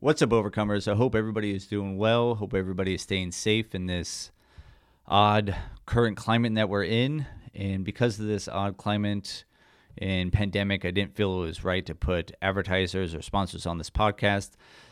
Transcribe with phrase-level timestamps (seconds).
[0.00, 0.86] What's up, overcomers?
[0.86, 2.36] I hope everybody is doing well.
[2.36, 4.30] Hope everybody is staying safe in this
[5.08, 7.26] odd current climate that we're in.
[7.52, 9.44] And because of this odd climate
[10.00, 13.90] and pandemic, I didn't feel it was right to put advertisers or sponsors on this
[13.90, 14.50] podcast.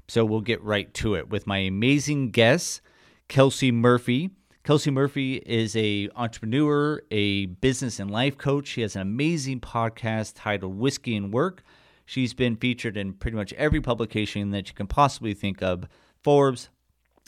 [0.09, 2.81] So we'll get right to it with my amazing guest,
[3.29, 4.31] Kelsey Murphy.
[4.65, 8.67] Kelsey Murphy is a entrepreneur, a business and life coach.
[8.67, 11.63] She has an amazing podcast titled Whiskey and Work.
[12.07, 15.87] She's been featured in pretty much every publication that you can possibly think of
[16.23, 16.71] Forbes,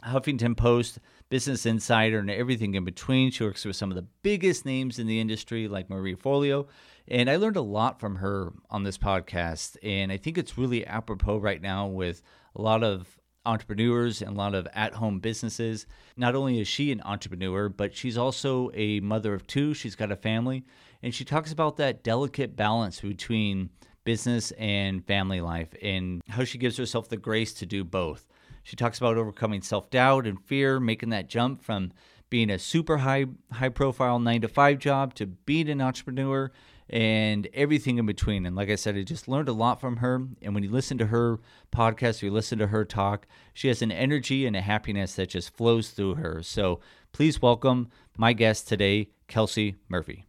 [0.04, 3.30] Huffington Post, Business Insider, and everything in between.
[3.30, 6.68] She works with some of the biggest names in the industry, like Marie Forleo.
[7.08, 9.76] And I learned a lot from her on this podcast.
[9.82, 12.22] And I think it's really apropos right now with
[12.54, 15.86] a lot of entrepreneurs and a lot of at home businesses.
[16.16, 19.74] Not only is she an entrepreneur, but she's also a mother of two.
[19.74, 20.64] She's got a family.
[21.02, 23.70] And she talks about that delicate balance between
[24.08, 28.26] business and family life and how she gives herself the grace to do both.
[28.62, 31.92] She talks about overcoming self doubt and fear, making that jump from
[32.30, 36.50] being a super high high profile nine to five job to being an entrepreneur
[36.88, 38.46] and everything in between.
[38.46, 40.22] And like I said, I just learned a lot from her.
[40.40, 41.38] And when you listen to her
[41.70, 45.28] podcast, or you listen to her talk, she has an energy and a happiness that
[45.28, 46.42] just flows through her.
[46.42, 46.80] So
[47.12, 50.27] please welcome my guest today, Kelsey Murphy.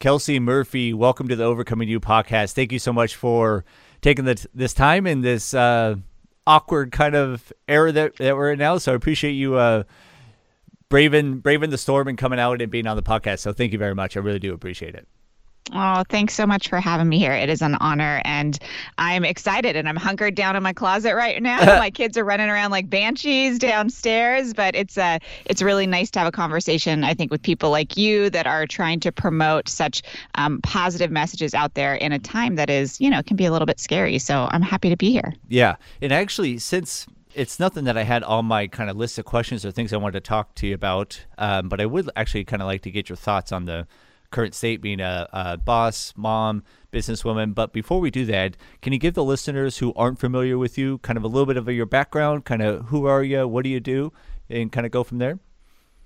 [0.00, 2.52] Kelsey Murphy, welcome to the Overcoming You podcast.
[2.52, 3.64] Thank you so much for
[4.00, 5.96] taking the, this time in this uh,
[6.46, 8.78] awkward kind of era that, that we're in now.
[8.78, 9.82] So I appreciate you uh,
[10.88, 13.40] braving braving the storm and coming out and being on the podcast.
[13.40, 14.16] So thank you very much.
[14.16, 15.08] I really do appreciate it.
[15.72, 17.32] Oh, thanks so much for having me here.
[17.32, 18.58] It is an honor, and
[18.96, 19.76] I'm excited.
[19.76, 21.58] And I'm hunkered down in my closet right now.
[21.78, 26.20] my kids are running around like banshees downstairs, but it's uh, it's really nice to
[26.20, 27.04] have a conversation.
[27.04, 30.02] I think with people like you that are trying to promote such
[30.36, 33.52] um, positive messages out there in a time that is, you know, can be a
[33.52, 34.18] little bit scary.
[34.18, 35.34] So I'm happy to be here.
[35.48, 39.24] Yeah, and actually, since it's nothing that I had on my kind of list of
[39.24, 42.44] questions or things I wanted to talk to you about, um, but I would actually
[42.44, 43.86] kind of like to get your thoughts on the
[44.30, 46.62] current state being a, a, boss, mom,
[46.92, 47.54] businesswoman.
[47.54, 50.98] But before we do that, can you give the listeners who aren't familiar with you
[50.98, 53.70] kind of a little bit of your background, kind of who are you, what do
[53.70, 54.12] you do,
[54.48, 55.38] and kind of go from there?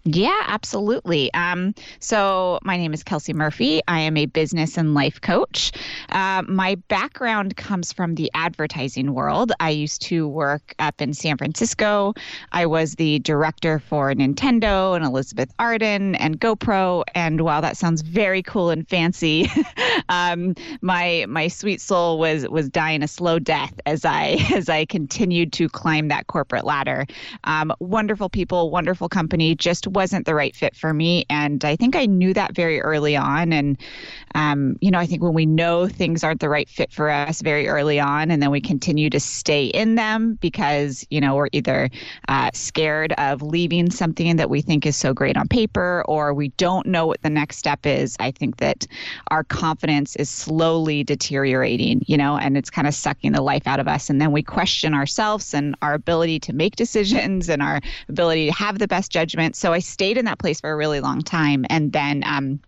[0.04, 1.32] Yeah, absolutely.
[1.32, 3.82] Um, so, my name is Kelsey Murphy.
[3.86, 5.70] I am a business and life coach.
[6.08, 9.52] Uh, my background comes from the advertising world.
[9.60, 12.14] I used to work up in San Francisco.
[12.50, 17.04] I was the director for Nintendo and Elizabeth Arden and GoPro.
[17.14, 19.48] And while that sounds very cool and fancy,
[20.08, 24.84] um, my my sweet soul was was dying a slow death as I as I
[24.84, 27.06] continued to climb that corporate ladder.
[27.44, 31.24] Um, wonderful people, wonderful company, just wasn't the right fit for me.
[31.30, 33.52] And I think I knew that very early on.
[33.52, 33.78] And,
[34.34, 37.40] um, you know, I think when we know things aren't the right fit for us
[37.42, 41.48] very early on, and then we continue to stay in them because, you know, we're
[41.52, 41.90] either
[42.28, 46.48] uh, scared of leaving something that we think is so great on paper or we
[46.48, 48.86] don't know what the next step is, I think that
[49.30, 53.80] our confidence is slowly deteriorating, you know, and it's kind of sucking the life out
[53.80, 54.10] of us.
[54.10, 58.52] And then we question ourselves and our ability to make decisions and our ability to
[58.52, 59.56] have the best judgment.
[59.56, 61.66] So I stayed in that place for a really long time.
[61.68, 62.60] And then, um,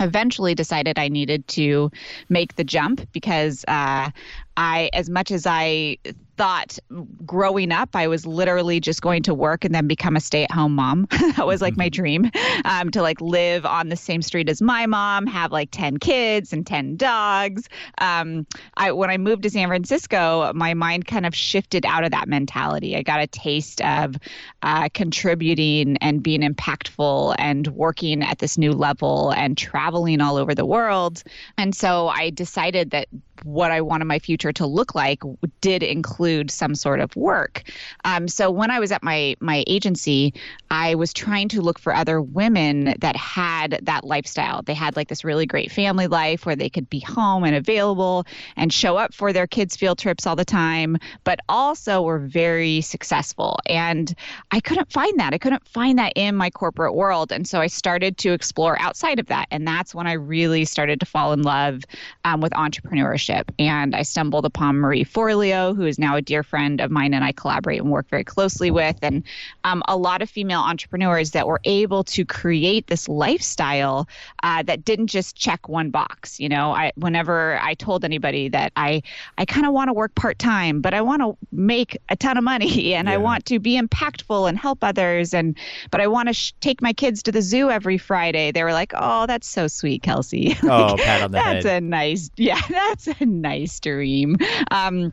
[0.00, 1.90] eventually decided I needed to
[2.28, 4.10] make the jump because uh,
[4.56, 5.98] I, as much as I
[6.36, 6.78] thought
[7.26, 11.06] growing up I was literally just going to work and then become a stay-at-home mom.
[11.36, 12.02] that was like my mm-hmm.
[12.02, 12.30] dream
[12.64, 16.52] um, to like live on the same street as my mom, have like 10 kids
[16.52, 17.68] and 10 dogs.
[17.98, 18.46] Um,
[18.76, 22.28] I when I moved to San Francisco, my mind kind of shifted out of that
[22.28, 22.96] mentality.
[22.96, 24.16] I got a taste of
[24.62, 30.54] uh, contributing and being impactful and working at this new level and traveling all over
[30.54, 31.22] the world.
[31.58, 33.08] And so I decided that
[33.44, 35.22] what I wanted my future to look like
[35.60, 37.64] did include some sort of work.
[38.04, 40.34] Um, so when I was at my my agency,
[40.70, 44.62] I was trying to look for other women that had that lifestyle.
[44.62, 48.26] They had like this really great family life where they could be home and available
[48.56, 52.80] and show up for their kids' field trips all the time, but also were very
[52.80, 53.58] successful.
[53.66, 54.14] And
[54.50, 55.34] I couldn't find that.
[55.34, 57.32] I couldn't find that in my corporate world.
[57.32, 59.48] And so I started to explore outside of that.
[59.50, 61.82] And that's when I really started to fall in love
[62.24, 66.80] um, with entrepreneurship And I stumbled upon Marie Forleo, who is now a dear friend
[66.80, 69.22] of mine and I collaborate and work very closely with, and
[69.64, 74.08] um, a lot of female entrepreneurs that were able to create this lifestyle
[74.42, 76.40] uh, that didn't just check one box.
[76.40, 79.02] You know, I whenever I told anybody that I
[79.38, 82.36] I kind of want to work part time, but I want to make a ton
[82.36, 83.14] of money and yeah.
[83.14, 85.56] I want to be impactful and help others, and
[85.90, 88.52] but I want to sh- take my kids to the zoo every Friday.
[88.52, 91.56] They were like, "Oh, that's so sweet, Kelsey." oh, pat on the that's head.
[91.56, 94.36] That's a nice, yeah, that's a nice dream.
[94.70, 95.12] Um,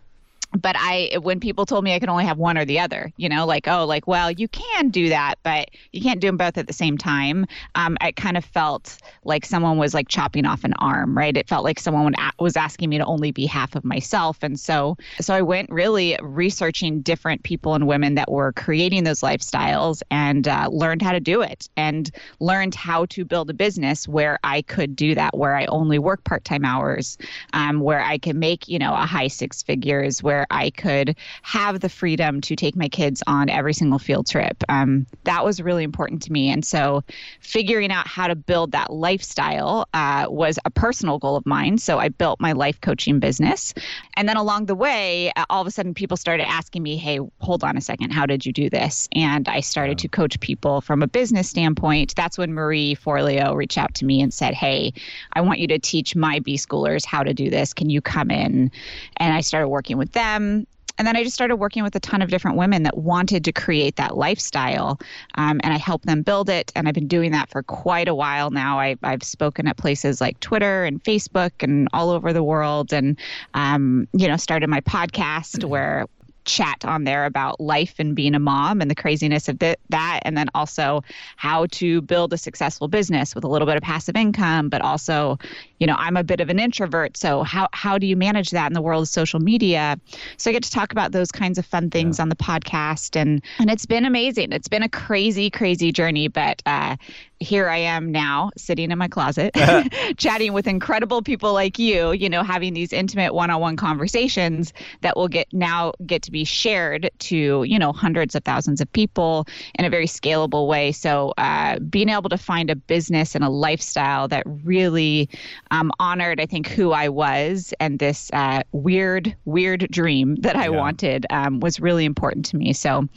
[0.58, 3.30] but I, when people told me I could only have one or the other, you
[3.30, 6.58] know, like, oh, like, well, you can do that, but you can't do them both
[6.58, 7.46] at the same time.
[7.76, 11.36] Um, I kind of felt like someone was like chopping off an arm, right?
[11.36, 14.40] It felt like someone was asking me to only be half of myself.
[14.42, 19.22] And so, so I went really researching different people and women that were creating those
[19.22, 22.10] lifestyles and uh, learned how to do it and
[22.40, 26.24] learned how to build a business where I could do that, where I only work
[26.24, 27.18] part time hours,
[27.54, 31.18] um, where I can make, you know, a high six figures, where where I could
[31.42, 34.64] have the freedom to take my kids on every single field trip.
[34.70, 36.50] Um, that was really important to me.
[36.50, 37.04] And so
[37.42, 41.78] figuring out how to build that lifestyle uh, was a personal goal of mine.
[41.78, 43.74] So I built my life coaching business.
[44.14, 47.20] And then along the way, uh, all of a sudden people started asking me, hey,
[47.42, 49.10] hold on a second, how did you do this?
[49.14, 52.16] And I started to coach people from a business standpoint.
[52.16, 54.94] That's when Marie Forleo reached out to me and said, hey,
[55.34, 57.74] I want you to teach my B schoolers how to do this.
[57.74, 58.72] Can you come in?
[59.18, 60.66] And I started working with them them
[61.00, 63.54] and then I just started working with a ton of different women that wanted to
[63.54, 65.00] create that lifestyle.
[65.36, 66.74] Um, and I helped them build it.
[66.76, 68.78] And I've been doing that for quite a while now.
[68.78, 72.92] I, have spoken at places like Twitter and Facebook and all over the world.
[72.92, 73.18] And,
[73.54, 75.70] um, you know, started my podcast mm-hmm.
[75.70, 76.06] where
[76.46, 80.22] chat on there about life and being a mom and the craziness of th- that.
[80.24, 81.04] And then also
[81.36, 85.38] how to build a successful business with a little bit of passive income, but also,
[85.80, 87.18] you know, I'm a bit of an introvert.
[87.18, 90.00] So how, how do you manage that in the world of social media?
[90.38, 92.24] So I get to talk about those kinds of fun things yeah.
[92.24, 93.16] on the podcast.
[93.16, 94.52] And, and it's been amazing.
[94.52, 96.96] It's been a crazy, crazy journey, but uh,
[97.40, 99.56] here I am now sitting in my closet,
[100.18, 105.28] chatting with incredible people like you, you know, having these intimate one-on-one conversations that will
[105.28, 109.86] get now get to be shared to, you know, hundreds of thousands of people in
[109.86, 110.92] a very scalable way.
[110.92, 115.30] So uh, being able to find a business and a lifestyle that really
[115.72, 120.66] um, honored, I think, who I was and this uh, weird, weird dream that I
[120.66, 120.70] yeah.
[120.70, 122.74] wanted um, was really important to me.
[122.74, 123.08] So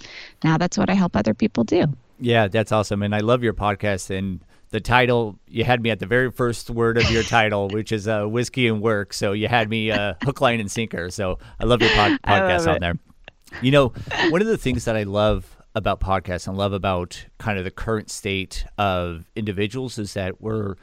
[0.45, 1.93] now that's what I help other people do.
[2.19, 3.03] Yeah, that's awesome.
[3.03, 4.17] And I love your podcast.
[4.17, 7.93] And the title, you had me at the very first word of your title, which
[7.93, 9.13] is uh, Whiskey and Work.
[9.13, 11.11] So you had me uh, hook, line, and sinker.
[11.11, 12.95] So I love your pod- podcast on there.
[13.61, 13.93] You know,
[14.31, 17.71] one of the things that I love about podcasts and love about kind of the
[17.71, 20.77] current state of individuals is that we're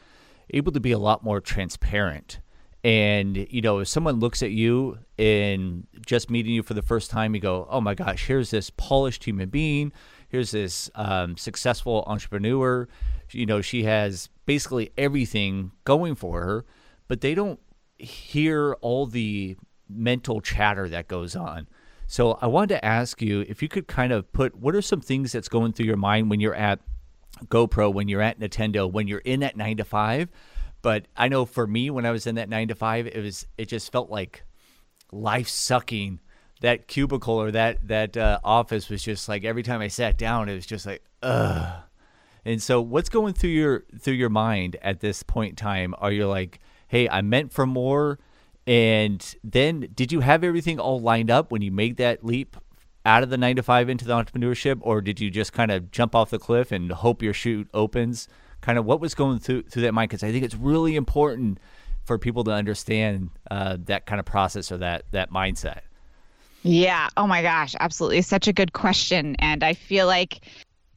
[0.52, 2.40] able to be a lot more transparent.
[2.84, 7.12] And, you know, if someone looks at you and just meeting you for the first
[7.12, 9.92] time, you go, oh my gosh, here's this polished human being
[10.30, 12.88] here's this um, successful entrepreneur.
[13.32, 16.66] You know, she has basically everything going for her,
[17.08, 17.60] but they don't
[17.98, 19.58] hear all the
[19.90, 21.68] mental chatter that goes on.
[22.08, 25.02] So I wanted to ask you if you could kind of put what are some
[25.02, 26.80] things that's going through your mind when you're at
[27.46, 30.30] GoPro, when you're at Nintendo, when you're in that nine to five.
[30.82, 33.46] But I know for me, when I was in that nine to five, it was
[33.58, 34.44] it just felt like
[35.12, 36.20] life sucking
[36.62, 40.50] that cubicle or that that uh, office was just like every time I sat down,
[40.50, 41.84] it was just like ugh.
[42.46, 45.94] And so, what's going through your through your mind at this point in time?
[45.98, 48.20] Are you like, hey, I meant for more?
[48.66, 52.56] And then, did you have everything all lined up when you made that leap
[53.06, 55.92] out of the nine to five into the entrepreneurship, or did you just kind of
[55.92, 58.28] jump off the cliff and hope your chute opens?
[58.62, 60.10] Kind of what was going through through that mind?
[60.10, 61.60] Because I think it's really important
[62.04, 65.82] for people to understand uh, that kind of process or that that mindset.
[66.64, 67.10] Yeah.
[67.18, 67.76] Oh my gosh.
[67.80, 68.22] Absolutely.
[68.22, 69.36] Such a good question.
[69.40, 70.42] And I feel like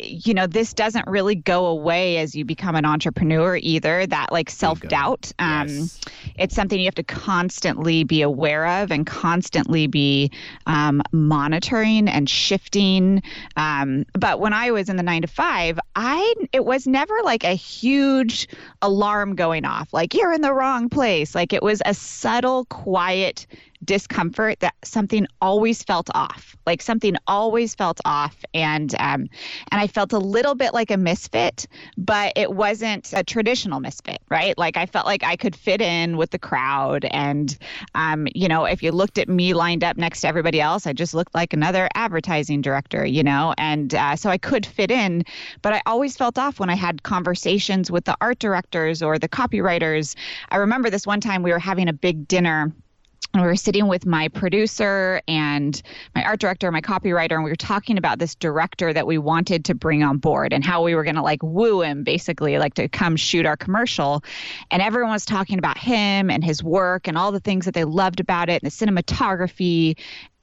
[0.04, 4.50] you know this doesn't really go away as you become an entrepreneur either that like
[4.50, 6.00] self-doubt um, yes.
[6.36, 10.30] It's something you have to constantly be aware of and constantly be
[10.66, 13.22] um, monitoring and shifting.
[13.56, 17.44] Um, but when i was in the nine to five i it was never like
[17.44, 18.48] a huge
[18.80, 21.34] alarm going off like you're in the wrong place.
[21.34, 23.46] Like it was a subtle quiet
[23.84, 28.36] discomfort that something always felt off like something always felt off.
[28.54, 29.28] And um,
[29.72, 34.20] and i felt a little bit like a misfit but it wasn't a traditional misfit
[34.28, 34.56] right?
[34.56, 37.04] Like i felt like i could fit in with the crowd.
[37.10, 37.58] And
[37.96, 40.92] um, you know if you looked at me lined up next to everybody else i
[40.92, 43.54] just looked like another advertising director you know?
[43.58, 45.24] And uh, so i could fit in
[45.62, 49.28] but i always felt off when i had conversations with the art directors or the
[49.28, 50.14] copywriters.
[50.50, 52.72] I remember this one time we were having a big dinner
[53.34, 55.80] and we were sitting with my producer and
[56.14, 59.64] my art director, my copywriter, and we were talking about this director that we wanted
[59.66, 62.74] to bring on board and how we were going to like woo him, basically, like
[62.74, 64.22] to come shoot our commercial.
[64.70, 67.84] And everyone was talking about him and his work and all the things that they
[67.84, 69.98] loved about it and the cinematography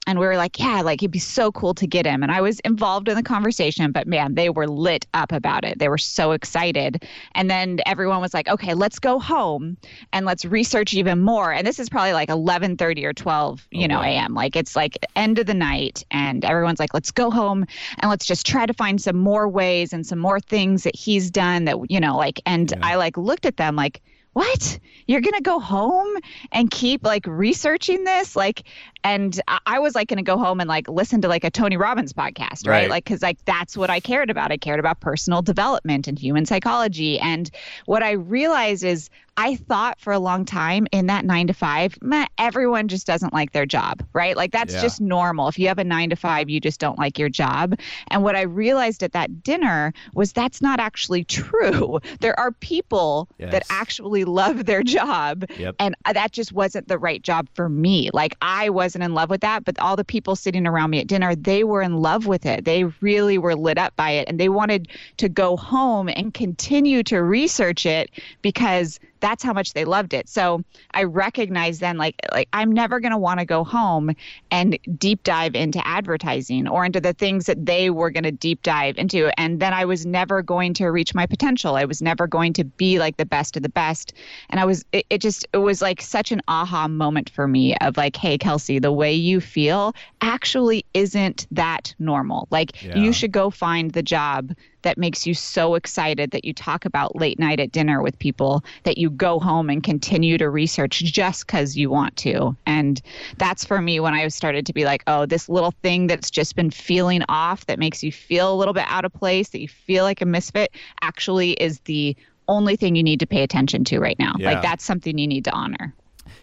[0.06, 2.22] and we were like, yeah, like it'd be so cool to get him.
[2.22, 5.78] And I was involved in the conversation, but man, they were lit up about it.
[5.78, 7.06] They were so excited.
[7.34, 9.76] And then everyone was like, okay, let's go home
[10.12, 11.52] and let's research even more.
[11.52, 14.04] And this is probably like 11:30 or 12, you oh, know, wow.
[14.04, 14.34] a.m.
[14.34, 17.66] Like it's like end of the night, and everyone's like, let's go home
[17.98, 21.30] and let's just try to find some more ways and some more things that he's
[21.30, 22.40] done that you know, like.
[22.46, 22.78] And yeah.
[22.82, 24.00] I like looked at them like
[24.32, 26.16] what you're gonna go home
[26.52, 28.64] and keep like researching this like
[29.02, 31.76] and I was like going to go home and like listen to like a Tony
[31.76, 32.82] Robbins podcast, right?
[32.82, 32.90] right.
[32.90, 34.52] Like, cause like that's what I cared about.
[34.52, 37.18] I cared about personal development and human psychology.
[37.18, 37.50] And
[37.86, 39.08] what I realized is
[39.40, 43.32] I thought for a long time in that nine to five, meh, everyone just doesn't
[43.32, 44.36] like their job, right?
[44.36, 44.82] Like that's yeah.
[44.82, 45.48] just normal.
[45.48, 47.78] If you have a nine to five, you just don't like your job.
[48.08, 52.00] And what I realized at that dinner was that's not actually true.
[52.20, 53.52] There are people yes.
[53.52, 55.46] that actually love their job.
[55.56, 55.76] Yep.
[55.78, 58.10] And uh, that just wasn't the right job for me.
[58.12, 60.98] Like I was wasn't in love with that, but all the people sitting around me
[60.98, 62.64] at dinner, they were in love with it.
[62.64, 67.04] They really were lit up by it and they wanted to go home and continue
[67.04, 68.10] to research it
[68.42, 70.28] because that's how much they loved it.
[70.28, 70.62] So
[70.92, 74.14] I recognized then like like I'm never going to want to go home
[74.50, 78.62] and deep dive into advertising or into the things that they were going to deep
[78.62, 81.76] dive into and then I was never going to reach my potential.
[81.76, 84.12] I was never going to be like the best of the best.
[84.48, 87.76] And I was it, it just it was like such an aha moment for me
[87.76, 92.48] of like hey Kelsey, the way you feel actually isn't that normal.
[92.50, 92.96] Like yeah.
[92.96, 97.16] you should go find the job that makes you so excited that you talk about
[97.16, 101.46] late night at dinner with people that you go home and continue to research just
[101.46, 102.56] because you want to.
[102.66, 103.00] And
[103.38, 106.56] that's for me when I started to be like, oh, this little thing that's just
[106.56, 109.68] been feeling off that makes you feel a little bit out of place, that you
[109.68, 110.70] feel like a misfit,
[111.02, 112.16] actually is the
[112.48, 114.34] only thing you need to pay attention to right now.
[114.38, 114.52] Yeah.
[114.52, 115.94] Like that's something you need to honor.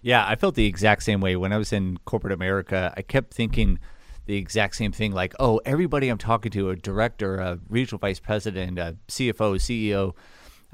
[0.01, 2.93] Yeah, I felt the exact same way when I was in corporate America.
[2.95, 3.79] I kept thinking,
[4.27, 8.19] the exact same thing like, oh, everybody I'm talking to, a director, a regional vice
[8.19, 10.13] president, a CFO, CEO,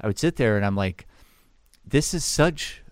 [0.00, 1.06] I would sit there and I'm like,
[1.86, 2.82] this is such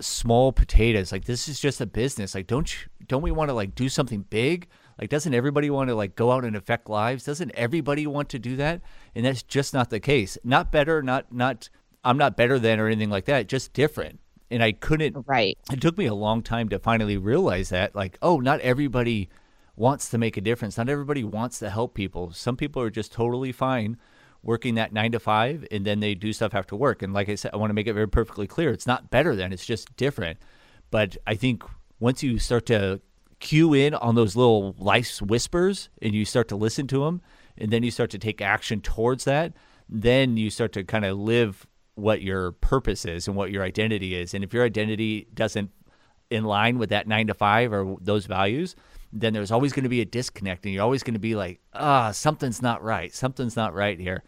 [0.00, 1.12] small potatoes.
[1.12, 2.34] Like this is just a business.
[2.34, 4.68] Like don't you, don't we want to like do something big?
[4.98, 7.24] Like doesn't everybody want to like go out and affect lives?
[7.24, 8.80] Doesn't everybody want to do that?
[9.14, 10.38] And that's just not the case.
[10.42, 11.68] Not better, not not
[12.02, 14.20] I'm not better than or anything like that, just different.
[14.50, 15.58] And I couldn't Right.
[15.70, 19.28] It took me a long time to finally realize that like, oh, not everybody
[19.80, 20.76] wants to make a difference.
[20.76, 22.32] Not everybody wants to help people.
[22.32, 23.96] Some people are just totally fine
[24.42, 27.02] working that nine to five and then they do stuff after work.
[27.02, 29.34] And like I said, I want to make it very perfectly clear it's not better
[29.34, 30.38] than, it's just different.
[30.90, 31.64] But I think
[31.98, 33.00] once you start to
[33.38, 37.22] cue in on those little life's whispers and you start to listen to them
[37.56, 39.54] and then you start to take action towards that,
[39.88, 44.14] then you start to kind of live what your purpose is and what your identity
[44.14, 44.34] is.
[44.34, 45.70] And if your identity doesn't
[46.30, 48.76] in line with that nine to five or those values,
[49.12, 51.60] then there's always going to be a disconnect and you're always going to be like,
[51.74, 53.12] ah, something's not right.
[53.12, 54.22] Something's not right here.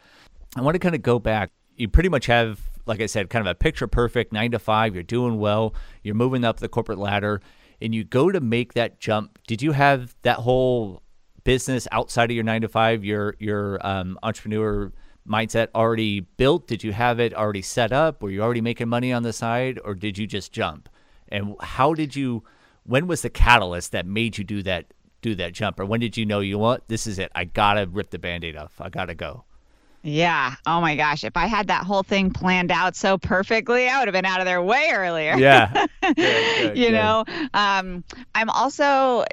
[0.57, 1.51] I want to kind of go back.
[1.77, 4.95] You pretty much have, like I said, kind of a picture perfect nine to five.
[4.95, 5.75] You're doing well.
[6.03, 7.41] You're moving up the corporate ladder
[7.81, 9.39] and you go to make that jump.
[9.47, 11.03] Did you have that whole
[11.45, 14.93] business outside of your nine to five, your, your um, entrepreneur
[15.29, 16.67] mindset already built?
[16.67, 18.23] Did you have it already set up?
[18.23, 20.89] Were you already making money on the side or did you just jump?
[21.29, 22.45] And how did you,
[22.85, 24.87] when was the catalyst that made you do that
[25.21, 27.87] do that jump or when did you know you want this is it i gotta
[27.87, 29.45] rip the band-aid off i gotta go
[30.03, 30.57] yeah.
[30.67, 31.23] Oh my gosh.
[31.25, 34.41] If I had that whole thing planned out so perfectly, I would have been out
[34.41, 35.37] of there way earlier.
[35.37, 35.87] Yeah.
[36.03, 36.93] Good, good, you good.
[36.93, 37.25] know,
[37.55, 38.03] um,
[38.35, 39.25] I'm also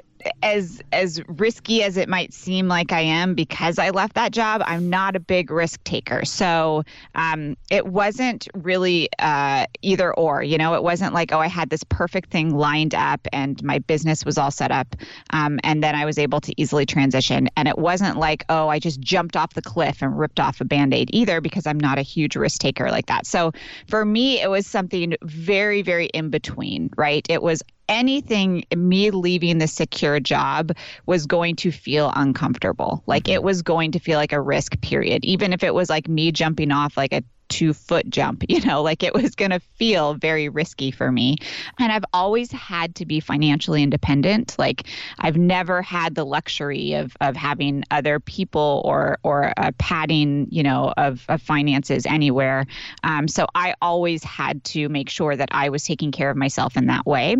[0.42, 4.62] as as risky as it might seem like I am because I left that job,
[4.64, 6.24] I'm not a big risk taker.
[6.24, 6.84] So
[7.14, 10.42] um, it wasn't really uh, either or.
[10.42, 13.78] You know, it wasn't like oh I had this perfect thing lined up and my
[13.78, 14.96] business was all set up,
[15.30, 17.48] um, and then I was able to easily transition.
[17.56, 20.64] And it wasn't like oh I just jumped off the cliff and ripped off a
[20.64, 23.26] band aid either because I'm not a huge risk taker like that.
[23.26, 23.52] So
[23.86, 26.90] for me, it was something very very in between.
[26.96, 27.26] Right?
[27.28, 30.72] It was anything, me leaving the secure job
[31.04, 33.02] was going to feel uncomfortable.
[33.06, 33.44] Like it mm-hmm.
[33.44, 35.24] was going to feel like a risk, period.
[35.24, 38.82] Even if it was like me jumping off like a two foot jump, you know,
[38.82, 41.36] like it was going to feel very risky for me.
[41.78, 44.56] And I've always had to be financially independent.
[44.58, 44.86] Like
[45.18, 50.62] I've never had the luxury of, of having other people or, or a padding, you
[50.62, 52.64] know, of, of finances anywhere.
[53.04, 56.76] Um, so I always had to make sure that I was taking care of myself
[56.76, 57.36] in that way.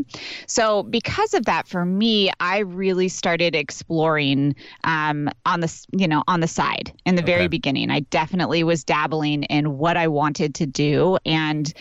[0.47, 6.25] So because of that, for me, I really started exploring um, on the, you know,
[6.26, 7.33] on the side in the okay.
[7.33, 7.90] very beginning.
[7.90, 11.19] I definitely was dabbling in what I wanted to do.
[11.26, 11.73] And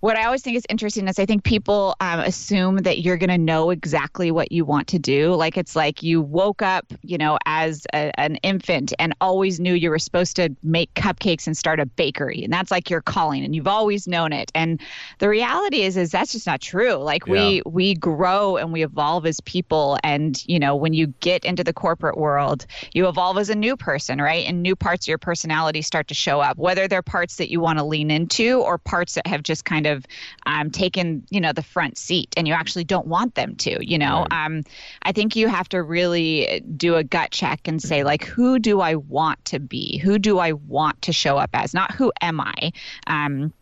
[0.00, 3.30] what I always think is interesting is I think people um, assume that you're going
[3.30, 5.34] to know exactly what you want to do.
[5.34, 9.72] Like it's like you woke up, you know, as a, an infant and always knew
[9.72, 13.44] you were supposed to make cupcakes and start a bakery, and that's like your calling,
[13.44, 14.52] and you've always known it.
[14.54, 14.78] And
[15.20, 16.96] the reality is, is that's just not true.
[16.96, 17.32] Like yeah.
[17.32, 21.64] we we grow and we evolve as people, and you know, when you get into
[21.64, 24.46] the corporate world, you evolve as a new person, right?
[24.46, 27.53] And new parts of your personality start to show up, whether they're parts that you
[27.60, 30.04] want to lean into or parts that have just kind of of
[30.46, 33.98] um, taken you know the front seat and you actually don't want them to you
[33.98, 34.26] know?
[34.30, 34.46] Right.
[34.46, 34.62] um,
[35.02, 38.80] i think you have to really do a gut check and say like who do
[38.80, 39.98] i want to be?
[39.98, 41.72] Who do i want to show up as?
[41.72, 42.72] Not who am i?
[43.06, 43.52] Um,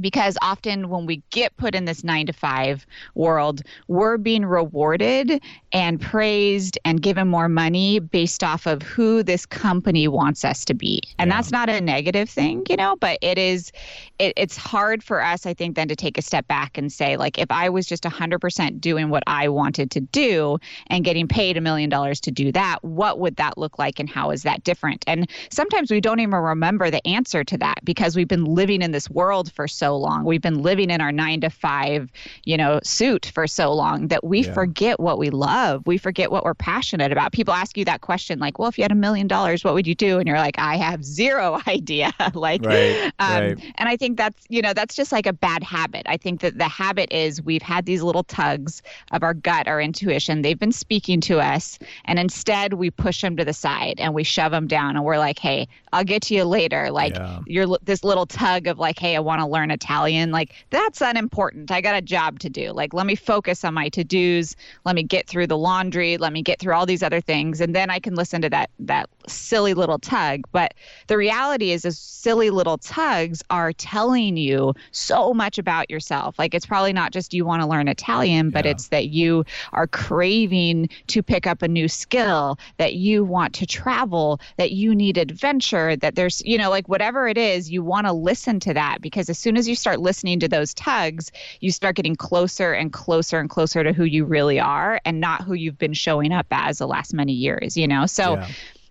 [0.00, 5.42] because often when we get put in this nine to five world, we're being rewarded
[5.72, 10.74] and praised and given more money based off of who this company wants us to
[10.74, 11.00] be.
[11.18, 11.36] And yeah.
[11.36, 13.72] that's not a negative thing, you know, but it is,
[14.18, 17.16] it, it's hard for us, I think, then to take a step back and say,
[17.16, 21.56] like, if I was just 100% doing what I wanted to do and getting paid
[21.56, 24.64] a million dollars to do that, what would that look like and how is that
[24.64, 25.04] different?
[25.06, 28.92] And sometimes we don't even remember the answer to that because we've been living in
[28.92, 30.24] this world for so long.
[30.24, 32.10] We've been living in our nine to five,
[32.44, 34.52] you know, suit for so long that we yeah.
[34.52, 35.86] forget what we love.
[35.86, 37.32] We forget what we're passionate about.
[37.32, 39.86] People ask you that question, like, well, if you had a million dollars, what would
[39.86, 40.18] you do?
[40.18, 42.12] And you're like, I have zero idea.
[42.34, 43.74] like, right, um, right.
[43.76, 46.02] and I think that's, you know, that's just like a bad habit.
[46.06, 49.80] I think that the habit is we've had these little tugs of our gut, our
[49.80, 50.42] intuition.
[50.42, 51.78] They've been speaking to us.
[52.04, 55.18] And instead we push them to the side and we shove them down and we're
[55.18, 56.90] like, hey, I'll get to you later.
[56.90, 57.40] Like, yeah.
[57.46, 60.30] you're this little tug of like, hey, I want to learn Italian.
[60.32, 61.70] Like, that's unimportant.
[61.70, 62.72] I got a job to do.
[62.72, 64.56] Like, let me focus on my to dos.
[64.84, 66.16] Let me get through the laundry.
[66.18, 67.60] Let me get through all these other things.
[67.60, 70.42] And then I can listen to that, that silly little tug.
[70.52, 70.74] But
[71.06, 76.38] the reality is, those silly little tugs are telling you so much about yourself.
[76.38, 78.72] Like, it's probably not just you want to learn Italian, but yeah.
[78.72, 83.66] it's that you are craving to pick up a new skill, that you want to
[83.66, 88.06] travel, that you need adventure, that there's, you know, like whatever it is, you want
[88.06, 91.30] to listen to that because as soon as you start listening to those tugs,
[91.60, 95.42] you start getting closer and closer and closer to who you really are and not
[95.42, 98.06] who you've been showing up as the last many years, you know?
[98.06, 98.48] So yeah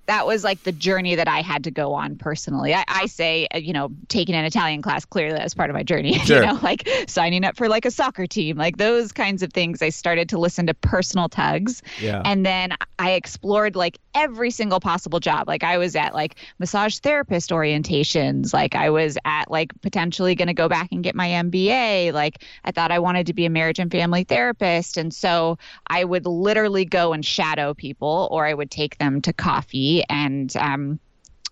[0.08, 2.74] that was like the journey that I had to go on personally.
[2.74, 5.84] I, I say, uh, you know, taking an Italian class clearly as part of my
[5.84, 6.18] journey.
[6.28, 6.42] Sure.
[6.42, 9.82] you know, like signing up for like a soccer team, like those kinds of things.
[9.82, 12.22] I started to listen to personal tugs, yeah.
[12.26, 15.48] and then I explored like every single possible job.
[15.48, 18.54] Like I was at like massage therapist orientations.
[18.54, 22.12] Like I was at like potentially going to go back and get my MBA.
[22.12, 26.04] Like I thought I wanted to be a marriage and family therapist, and so I
[26.04, 31.00] would literally go and shadow people, or I would take them to coffee and um,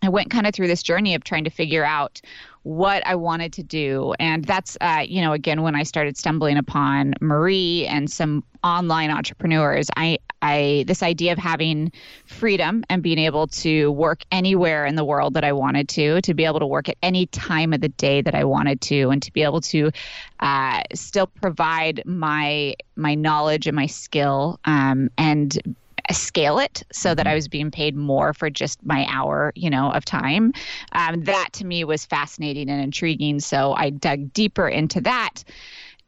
[0.01, 2.21] I went kind of through this journey of trying to figure out
[2.63, 4.13] what I wanted to do.
[4.19, 9.11] And that's, uh, you know, again, when I started stumbling upon Marie and some online
[9.11, 11.91] entrepreneurs, I, I, this idea of having
[12.25, 16.33] freedom and being able to work anywhere in the world that I wanted to, to
[16.33, 19.21] be able to work at any time of the day that I wanted to, and
[19.21, 19.91] to be able to
[20.39, 25.75] uh, still provide my my knowledge and my skill um, and
[26.13, 27.35] scale it so that I mm-hmm.
[27.35, 30.53] was being paid more for just my hour, you know, of time.
[30.91, 33.39] Um, that to me was fascinating and intriguing.
[33.39, 35.43] So I dug deeper into that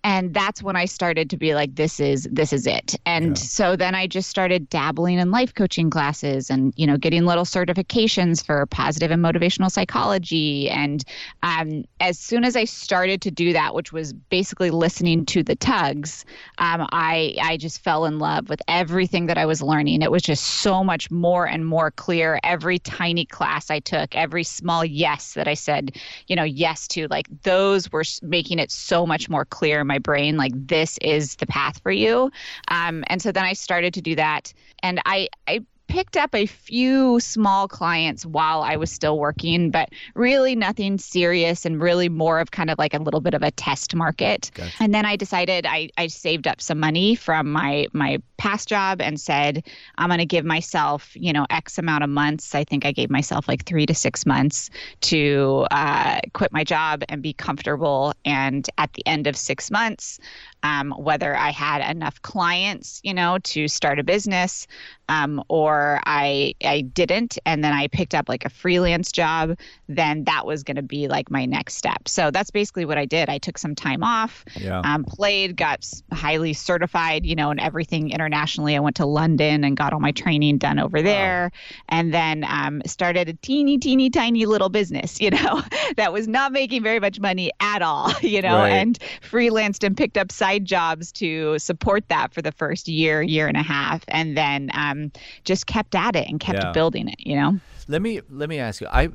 [0.04, 2.96] and that's when i started to be like this is this is it.
[3.06, 3.34] And yeah.
[3.34, 7.46] so then i just started dabbling in life coaching classes and you know getting little
[7.46, 10.70] certifications for positive and motivational psychology.
[10.70, 11.04] And
[11.44, 15.56] um, as soon as i started to do that which was basically listening to the
[15.56, 16.26] tugs
[16.58, 20.02] um, i i just fell in love with everything that i was learning.
[20.02, 22.40] It was just so much more and more clear.
[22.44, 25.96] Every tiny class i took every small yes that i said
[26.28, 30.38] you know yes to like those were making it so much more clear my brain
[30.38, 32.32] like this is the path for you.
[32.70, 34.54] Um, and so then i started to do that.
[34.84, 39.90] And i i picked up a few small clients while I was still working, but
[40.16, 43.52] really nothing serious and really more of kind of like a little bit of a
[43.52, 44.52] test market.
[44.54, 44.72] Gotcha.
[44.80, 49.02] And then I decided I, I saved up some money from my my past job
[49.02, 49.66] and said,
[49.98, 52.54] I'm going to give myself, you know, X amount of months.
[52.54, 54.70] I think I gave myself like three to six months
[55.02, 58.14] to uh, quit my job and be comfortable.
[58.26, 60.20] And at the end of six months,
[60.68, 64.68] um, whether I had enough clients, you know, to start a business,
[65.08, 70.26] um, or I I didn't, and then I picked up like a freelance job, then
[70.26, 72.10] that was going to be like my next step.
[72.10, 73.30] So that's basically what I did.
[73.30, 74.82] I took some time off, yeah.
[74.82, 78.76] um, played, got highly certified, you know, and everything internationally.
[78.76, 81.60] I went to London and got all my training done over there, wow.
[81.88, 85.62] and then um, started a teeny, teeny, tiny little business, you know,
[85.96, 88.72] that was not making very much money at all, you know, right.
[88.72, 93.48] and freelanced and picked up side jobs to support that for the first year, year
[93.48, 95.12] and a half, and then um, um,
[95.44, 96.72] just kept at it and kept yeah.
[96.72, 97.20] building it.
[97.20, 97.60] You know.
[97.88, 98.88] Let me let me ask you.
[98.88, 99.10] I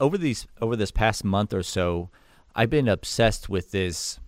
[0.00, 2.10] over these over this past month or so,
[2.54, 4.18] I've been obsessed with this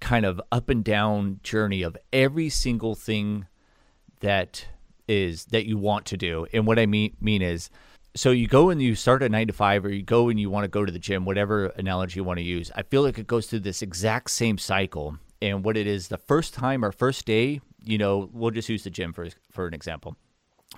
[0.00, 3.46] kind of up and down journey of every single thing
[4.20, 4.66] that
[5.06, 6.46] is that you want to do.
[6.52, 7.70] And what I mean mean is
[8.16, 10.48] so you go and you start at nine to five or you go and you
[10.48, 12.70] want to go to the gym, whatever analogy you want to use.
[12.76, 15.18] I feel like it goes through this exact same cycle.
[15.44, 18.84] And what it is, the first time or first day, you know, we'll just use
[18.84, 20.16] the gym for for an example.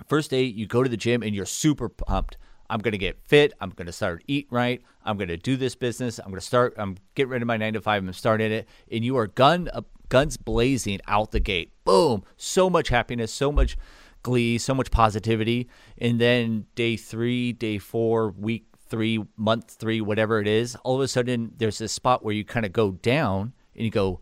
[0.07, 2.35] First day, you go to the gym and you're super pumped.
[2.69, 3.53] I'm going to get fit.
[3.61, 4.81] I'm going to start eat right.
[5.05, 6.19] I'm going to do this business.
[6.19, 6.73] I'm going to start.
[6.77, 8.03] I'm get rid of my nine to five.
[8.03, 11.71] I'm starting it, and you are gun uh, guns blazing out the gate.
[11.85, 12.25] Boom!
[12.35, 13.77] So much happiness, so much
[14.21, 20.41] glee, so much positivity, and then day three, day four, week three, month three, whatever
[20.41, 23.53] it is, all of a sudden there's this spot where you kind of go down
[23.75, 24.19] and you go,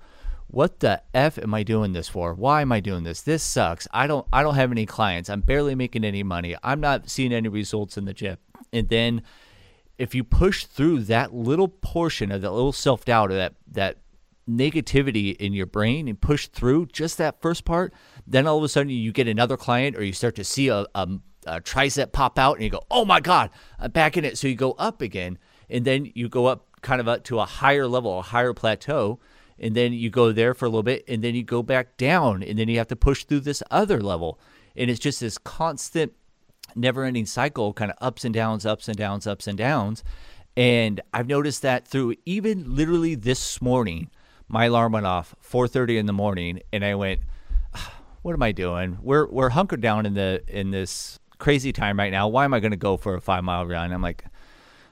[0.48, 2.34] what the f am I doing this for?
[2.34, 3.22] Why am I doing this?
[3.22, 3.88] This sucks.
[3.92, 5.30] I don't I don't have any clients.
[5.30, 6.56] I'm barely making any money.
[6.64, 8.38] I'm not seeing any results in the gym.
[8.72, 9.22] And then
[9.98, 13.98] if you push through that little portion of that little self-doubt or that that
[14.48, 17.94] negativity in your brain and push through just that first part,
[18.28, 20.86] then all of a sudden you get another client or you start to see a,
[20.94, 21.10] a,
[21.48, 24.38] a tricep pop out and you go, oh my God, I'm back in it.
[24.38, 27.46] So you go up again and then you go up kind of up to a
[27.46, 29.20] higher level, a higher plateau
[29.60, 32.44] and then you go there for a little bit and then you go back down
[32.44, 34.40] and then you have to push through this other level.
[34.76, 36.14] And it's just this constant
[36.76, 40.04] never ending cycle kind of ups and downs ups and downs ups and downs.
[40.58, 44.10] And i've noticed that through even literally this morning
[44.48, 47.22] my alarm went off 4.30 in the morning and i went
[48.22, 48.98] what am i doing?
[49.02, 52.28] We're we're hunkered down in the in this crazy time right now.
[52.28, 53.92] Why am i going to go for a five mile run?
[53.92, 54.26] I'm like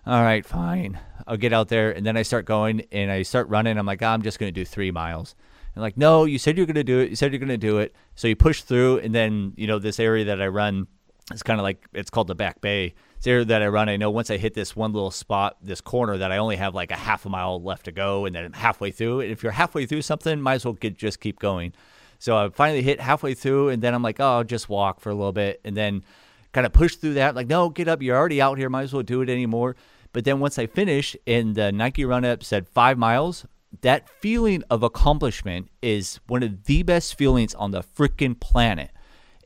[0.06, 3.48] all right fine I'll get out there and then I start going and I start
[3.50, 3.78] running.
[3.78, 5.36] I'm like, oh, I'm just going to do three miles.
[5.76, 7.10] And like, no, you said you're going to do it.
[7.10, 7.96] You said you're going to do it.
[8.16, 10.88] So you push through, and then you know this area that I run
[11.34, 12.94] is kind of like it's called the Back Bay.
[13.18, 13.90] It's area that I run.
[13.90, 16.76] I know once I hit this one little spot, this corner, that I only have
[16.76, 19.22] like a half a mile left to go, and then I'm halfway through.
[19.22, 21.74] And if you're halfway through something, might as well get, just keep going.
[22.20, 25.10] So I finally hit halfway through, and then I'm like, oh, I'll just walk for
[25.10, 26.04] a little bit, and then
[26.52, 27.34] kind of push through that.
[27.34, 28.02] Like, no, get up.
[28.02, 28.70] You're already out here.
[28.70, 29.76] Might as well do it anymore.
[30.14, 33.46] But then once I finished and the Nike Run Up said five miles,
[33.82, 38.92] that feeling of accomplishment is one of the best feelings on the freaking planet.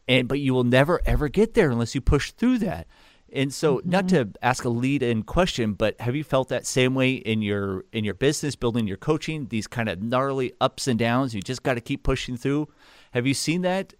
[0.07, 2.87] And but you will never ever get there unless you push through that.
[3.31, 3.89] And so mm-hmm.
[3.89, 7.41] not to ask a lead in question, but have you felt that same way in
[7.41, 11.41] your in your business, building your coaching, these kind of gnarly ups and downs, you
[11.41, 12.67] just got to keep pushing through?
[13.11, 13.93] Have you seen that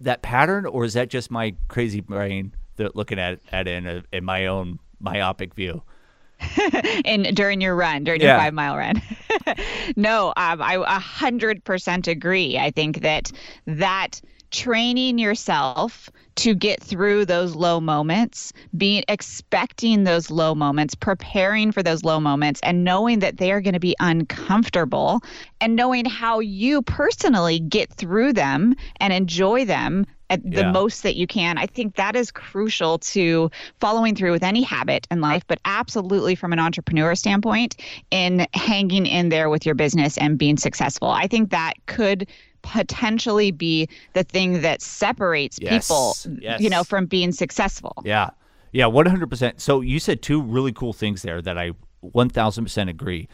[0.00, 3.86] that pattern or is that just my crazy brain that looking at at it in,
[3.86, 5.82] a, in my own myopic view?
[7.04, 8.34] in during your run, during yeah.
[8.34, 9.02] your five mile run.
[9.96, 12.58] no, um, I a hundred percent agree.
[12.58, 13.30] I think that
[13.66, 21.72] that training yourself to get through those low moments, being expecting those low moments, preparing
[21.72, 25.20] for those low moments, and knowing that they are going to be uncomfortable,
[25.60, 31.16] and knowing how you personally get through them and enjoy them at the most that
[31.16, 31.58] you can.
[31.58, 36.34] I think that is crucial to following through with any habit in life, but absolutely
[36.34, 37.76] from an entrepreneur standpoint
[38.10, 41.08] in hanging in there with your business and being successful.
[41.08, 42.28] I think that could
[42.62, 45.86] potentially be the thing that separates yes.
[45.86, 46.60] people yes.
[46.60, 48.30] you know from being successful yeah
[48.72, 53.28] yeah 100% so you said two really cool things there that i 1000% agree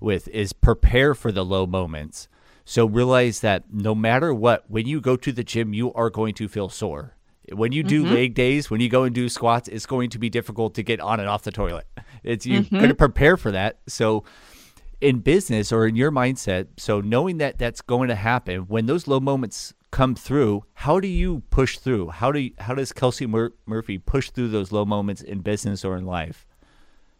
[0.00, 2.28] with is prepare for the low moments
[2.64, 6.34] so realize that no matter what, when you go to the gym, you are going
[6.34, 7.16] to feel sore.
[7.52, 8.14] When you do mm-hmm.
[8.14, 10.98] leg days, when you go and do squats, it's going to be difficult to get
[11.00, 11.86] on and off the toilet.
[12.22, 12.76] It's you're mm-hmm.
[12.76, 13.80] going to prepare for that.
[13.86, 14.24] So
[15.02, 19.06] in business or in your mindset, so knowing that that's going to happen, when those
[19.06, 20.64] low moments come through.
[20.74, 22.08] How do you push through?
[22.08, 25.84] How do you, how does Kelsey Mur- Murphy push through those low moments in business
[25.84, 26.46] or in life?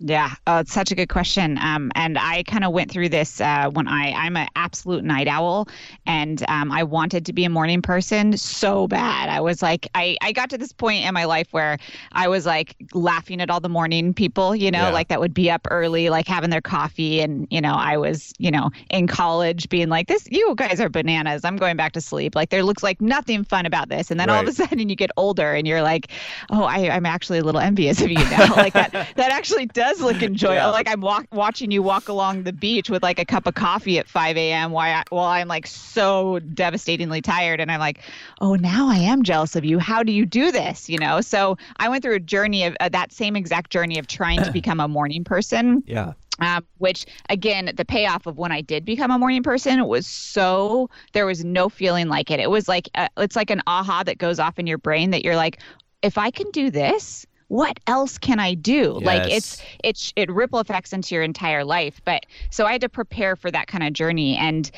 [0.07, 1.57] Yeah, oh, it's such a good question.
[1.63, 5.27] Um, and I kind of went through this uh, when I I'm an absolute night
[5.29, 5.67] owl,
[6.05, 9.31] and um, I wanted to be a morning person so bad.
[9.31, 11.79] I was like, I I got to this point in my life where
[12.13, 14.91] I was like laughing at all the morning people, you know, yeah.
[14.91, 18.35] like that would be up early, like having their coffee, and you know, I was
[18.37, 21.47] you know in college being like, this, you guys are bananas.
[21.47, 22.35] I'm going back to sleep.
[22.35, 24.37] Like there looks like nothing fun about this, and then right.
[24.37, 26.09] all of a sudden you get older and you're like,
[26.51, 28.55] oh, I I'm actually a little envious of you now.
[28.57, 30.55] like that that actually does does look enjoyable.
[30.57, 30.71] Yeah.
[30.71, 33.99] Like I'm walk, watching you walk along the beach with like a cup of coffee
[33.99, 34.73] at 5 a.m.
[34.73, 37.61] while, I, while I'm like so devastatingly tired.
[37.61, 38.01] And I'm like,
[38.41, 39.79] oh, now I am jealous of you.
[39.79, 40.89] How do you do this?
[40.89, 41.21] You know?
[41.21, 44.53] So I went through a journey of uh, that same exact journey of trying to
[44.53, 45.83] become a morning person.
[45.87, 46.15] Yeah.
[46.41, 50.91] Um, which again the payoff of when i did become a morning person was so
[51.13, 54.03] there was no feeling like it it was like a, uh, it's like an aha
[54.03, 55.61] that goes off in your brain that you're like
[56.03, 58.99] if i can do this what else can I do?
[58.99, 59.07] Yes.
[59.07, 62.01] Like it's it's it ripple effects into your entire life.
[62.05, 64.37] But so I had to prepare for that kind of journey.
[64.37, 64.69] And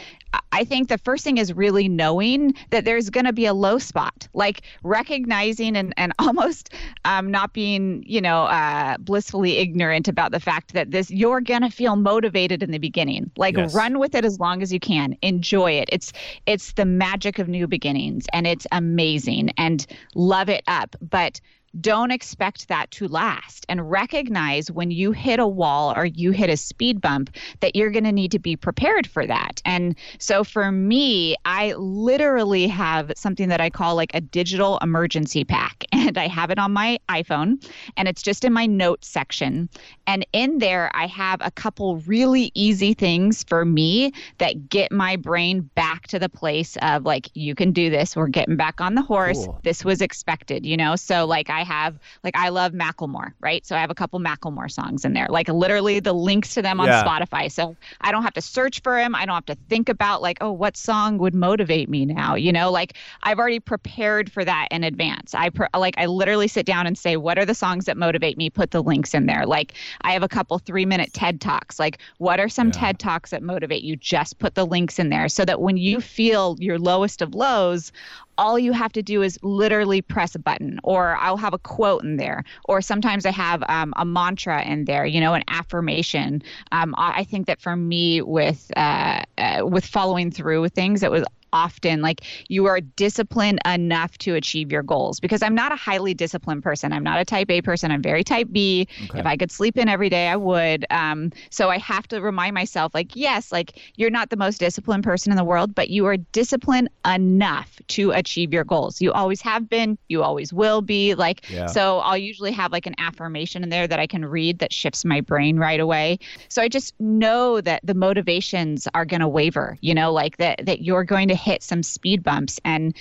[0.53, 3.79] I think the first thing is really knowing that there's going to be a low
[3.79, 6.71] spot, like recognizing and, and almost
[7.07, 11.63] um, not being, you know, uh, blissfully ignorant about the fact that this you're going
[11.63, 13.31] to feel motivated in the beginning.
[13.39, 13.75] Like yes.
[13.75, 15.89] run with it as long as you can, enjoy it.
[15.91, 16.13] It's
[16.45, 20.95] it's the magic of new beginnings, and it's amazing, and love it up.
[21.01, 21.41] But
[21.81, 26.51] don't expect that to last and recognize when you hit a wall or you hit
[26.51, 29.61] a speed bump that you're going to need to be prepared for that.
[29.65, 35.45] And so for me, I literally have something that I call like a digital emergency
[35.45, 37.65] pack and I have it on my iPhone
[37.97, 39.69] and it's just in my notes section.
[40.07, 45.17] And in there, I have a couple really easy things for me that get my
[45.17, 48.17] brain back to the place of like, you can do this.
[48.17, 49.45] We're getting back on the horse.
[49.45, 49.61] Cool.
[49.63, 50.97] This was expected, you know?
[50.97, 53.67] So like I have like I love Macklemore, right?
[53.67, 56.81] So I have a couple Macklemore songs in there, like literally the links to them
[56.81, 57.05] on yeah.
[57.05, 57.51] Spotify.
[57.51, 59.15] So I don't have to search for him.
[59.15, 62.35] I don't have to think about like, oh, what song would motivate me now?
[62.35, 65.35] You know, like I've already prepared for that in advance.
[65.35, 68.39] I pre- like I literally sit down and say, what are the songs that motivate
[68.39, 68.49] me?
[68.49, 69.45] Put the links in there.
[69.45, 71.79] Like I have a couple three minute TED talks.
[71.79, 72.81] Like what are some yeah.
[72.81, 73.97] TED talks that motivate you?
[73.97, 77.93] Just put the links in there so that when you feel your lowest of lows,
[78.39, 82.03] all you have to do is literally press a button or i'll have a quote
[82.03, 86.43] in there or sometimes i have um, a mantra in there you know an affirmation.
[86.73, 91.11] Um, i think that for me with uh, uh, with following through with things it
[91.11, 95.77] was often like you are disciplined enough to achieve your goals because I'm not a
[95.77, 96.93] highly disciplined person.
[96.93, 97.91] I'm not a type A person.
[97.91, 98.89] I'm very type B.
[99.05, 99.21] Okay.
[99.21, 100.85] If I could sleep in every day, I would.
[100.91, 105.05] Um, so I have to remind myself, like, yes, like you're not the most disciplined
[105.05, 109.01] person in the world, but you are disciplined enough to achieve your goals.
[109.01, 111.15] You always have been, you always will be.
[111.15, 111.67] Like, yeah.
[111.67, 115.05] so I'll usually have like an affirmation in there that I can read that shifts
[115.05, 116.19] my brain right away.
[116.49, 120.61] So I just know that the motivations are going to waver, you know, like that,
[120.67, 122.97] that you're going to hit some speed bumps and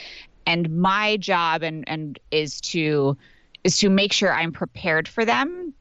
[0.46, 3.18] and my job and and is to
[3.64, 5.74] is to make sure I'm prepared for them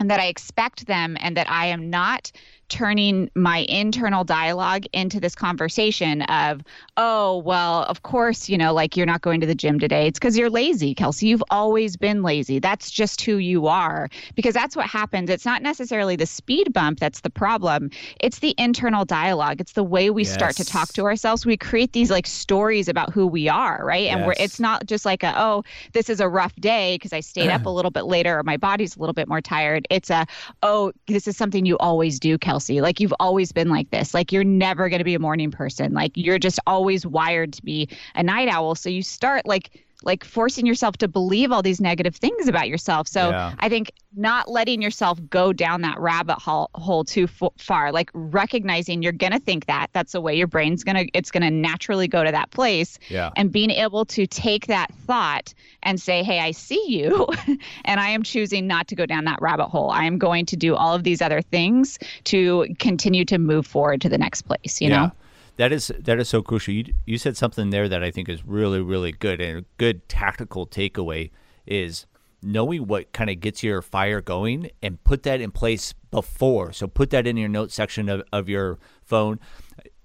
[0.00, 2.32] and that I expect them and that I am not
[2.68, 6.62] turning my internal dialogue into this conversation of,
[6.96, 10.06] oh, well, of course, you know, like you're not going to the gym today.
[10.06, 11.28] It's because you're lazy, Kelsey.
[11.28, 12.58] You've always been lazy.
[12.58, 14.08] That's just who you are.
[14.34, 15.30] Because that's what happens.
[15.30, 19.60] It's not necessarily the speed bump that's the problem, it's the internal dialogue.
[19.60, 20.34] It's the way we yes.
[20.34, 21.46] start to talk to ourselves.
[21.46, 24.04] We create these like stories about who we are, right?
[24.04, 24.16] Yes.
[24.16, 27.20] And we're, it's not just like a, oh, this is a rough day because I
[27.20, 29.86] stayed up a little bit later or my body's a little bit more tired.
[29.90, 30.26] It's a,
[30.62, 32.80] oh, this is something you always do, Kelsey Kelsey.
[32.80, 34.12] Like you've always been like this.
[34.12, 35.92] Like you're never going to be a morning person.
[35.92, 38.74] Like you're just always wired to be a night owl.
[38.74, 43.08] So you start like like forcing yourself to believe all these negative things about yourself.
[43.08, 43.54] So yeah.
[43.58, 48.10] I think not letting yourself go down that rabbit hole, hole too f- far, like
[48.14, 51.42] recognizing you're going to think that that's the way your brain's going to, it's going
[51.42, 52.98] to naturally go to that place.
[53.08, 53.30] Yeah.
[53.36, 57.26] And being able to take that thought and say, Hey, I see you.
[57.84, 59.90] and I am choosing not to go down that rabbit hole.
[59.90, 64.00] I am going to do all of these other things to continue to move forward
[64.02, 65.06] to the next place, you yeah.
[65.06, 65.12] know?
[65.58, 66.72] That is that is so crucial.
[66.72, 70.08] You you said something there that I think is really really good and a good
[70.08, 71.30] tactical takeaway
[71.66, 72.06] is
[72.42, 76.72] knowing what kind of gets your fire going and put that in place before.
[76.72, 79.40] So put that in your notes section of, of your phone.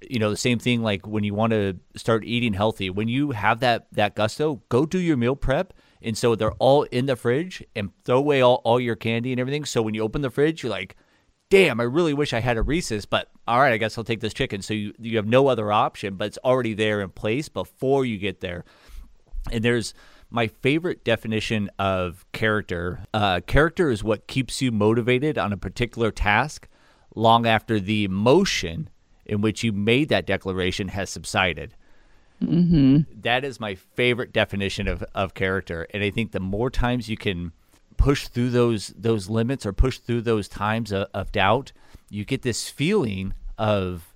[0.01, 2.89] You know, the same thing like when you want to start eating healthy.
[2.89, 5.73] When you have that that gusto, go do your meal prep.
[6.01, 9.39] And so they're all in the fridge and throw away all, all your candy and
[9.39, 9.65] everything.
[9.65, 10.97] So when you open the fridge, you're like,
[11.49, 14.21] damn, I really wish I had a Reese's, but all right, I guess I'll take
[14.21, 14.61] this chicken.
[14.61, 18.17] So you, you have no other option, but it's already there in place before you
[18.17, 18.65] get there.
[19.51, 19.93] And there's
[20.29, 23.05] my favorite definition of character.
[23.13, 26.67] Uh, character is what keeps you motivated on a particular task
[27.15, 28.89] long after the emotion
[29.25, 31.75] in which you made that declaration has subsided.
[32.41, 33.21] Mm-hmm.
[33.21, 35.87] That is my favorite definition of, of character.
[35.93, 37.51] And I think the more times you can
[37.97, 41.71] push through those those limits or push through those times of, of doubt,
[42.09, 44.13] you get this feeling of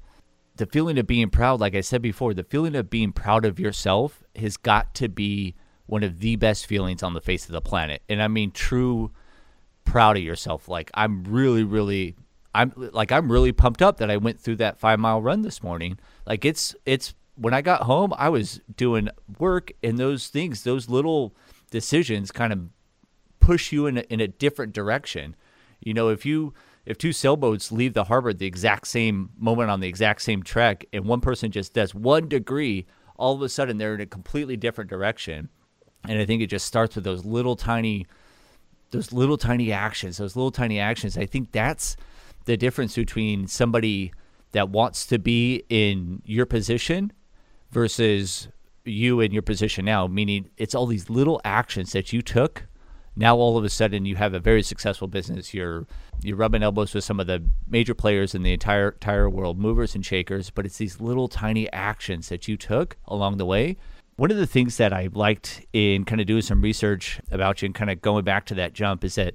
[0.55, 1.59] the feeling of being proud.
[1.59, 5.55] Like I said before, the feeling of being proud of yourself has got to be
[5.85, 8.01] one of the best feelings on the face of the planet.
[8.09, 9.11] And I mean true
[9.85, 10.67] proud of yourself.
[10.67, 12.15] Like I'm really, really
[12.53, 15.63] I'm like I'm really pumped up that I went through that five mile run this
[15.63, 15.97] morning.
[16.25, 20.89] Like it's it's when I got home, I was doing work and those things, those
[20.89, 21.35] little
[21.69, 22.59] decisions kind of
[23.47, 25.33] push you in a, in a different direction.
[25.79, 26.53] You know, if you
[26.85, 30.43] if two sailboats leave the harbor at the exact same moment on the exact same
[30.43, 34.05] trek and one person just does one degree, all of a sudden they're in a
[34.05, 35.47] completely different direction.
[36.09, 38.05] And I think it just starts with those little tiny
[38.91, 41.17] those little tiny actions, those little tiny actions.
[41.17, 41.95] I think that's
[42.43, 44.11] the difference between somebody
[44.51, 47.13] that wants to be in your position
[47.71, 48.49] versus
[48.83, 52.67] you in your position now, meaning it's all these little actions that you took.
[53.19, 55.51] Now all of a sudden you have a very successful business.
[55.51, 55.87] You're
[56.21, 59.95] you're rubbing elbows with some of the major players in the entire entire world, movers
[59.95, 63.75] and shakers, but it's these little tiny actions that you took along the way.
[64.17, 67.67] One of the things that I liked in kind of doing some research about you
[67.67, 69.33] and kind of going back to that jump is that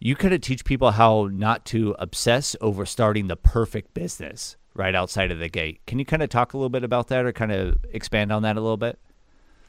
[0.00, 4.94] you kind of teach people how not to obsess over starting the perfect business right
[4.94, 5.80] outside of the gate.
[5.86, 8.42] Can you kind of talk a little bit about that or kind of expand on
[8.42, 8.98] that a little bit?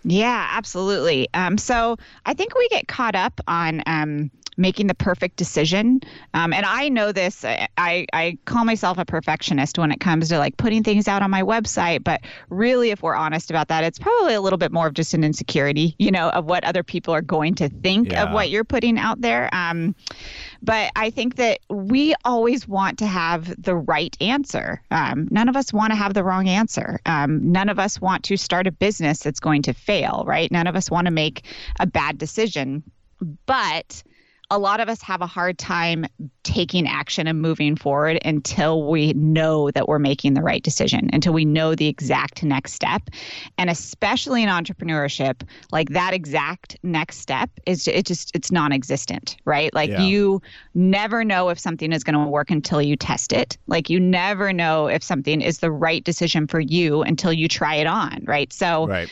[0.04, 1.28] Yeah, absolutely.
[1.34, 6.02] Um, so I think we get caught up on um, making the perfect decision.
[6.34, 7.46] Um, and I know this.
[7.46, 11.32] I, I call myself a perfectionist when it comes to like putting things out on
[11.32, 12.04] my website.
[12.04, 15.14] But really, if we're honest about that, it's probably a little bit more of just
[15.14, 18.24] an insecurity, you know, of what other people are going to think yeah.
[18.24, 19.50] of what you're putting out there.
[19.54, 19.96] Um,
[20.62, 24.82] but I think that we always want to have the right answer.
[24.92, 27.00] Um, none of us want to have the wrong answer.
[27.06, 30.52] Um, none of us want to start a business that's going to fail, right?
[30.52, 31.46] None of us want to make
[31.80, 32.84] a bad decision.
[33.46, 34.04] But
[34.52, 36.06] a lot of us have a hard time
[36.44, 41.34] taking action and moving forward until we know that we're making the right decision, until
[41.34, 43.04] we know the exact next step.
[43.60, 49.74] And especially in entrepreneurship, like that exact next step is it just it's non-existent, right?
[49.74, 50.02] Like yeah.
[50.02, 50.42] you
[50.74, 53.58] never know if something is going to work until you test it.
[53.68, 57.76] Like you never know if something is the right decision for you until you try
[57.76, 58.52] it on, right?
[58.52, 59.10] So right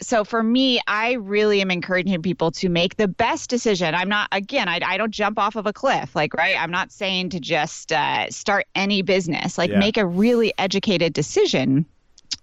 [0.00, 3.94] so for me, I really am encouraging people to make the best decision.
[3.94, 6.56] I'm not, again, I, I don't jump off of a cliff, like, right?
[6.58, 9.78] I'm not saying to just uh, start any business, like, yeah.
[9.78, 11.86] make a really educated decision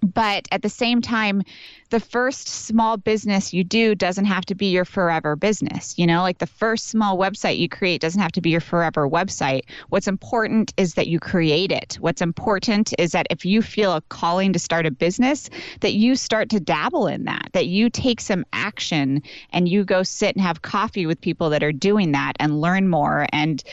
[0.02, 1.42] but at the same time
[1.90, 6.22] the first small business you do doesn't have to be your forever business you know?
[6.22, 9.62] Like the first small website you create doesn't have to be your forever website.
[9.90, 11.98] What's important is that you create it.
[12.00, 15.50] What's important is that if you feel a calling to start a business
[15.82, 20.04] that you start to dabble in that that you take some action and you go
[20.04, 23.64] sit and have coffee with people that are doing that and learn more and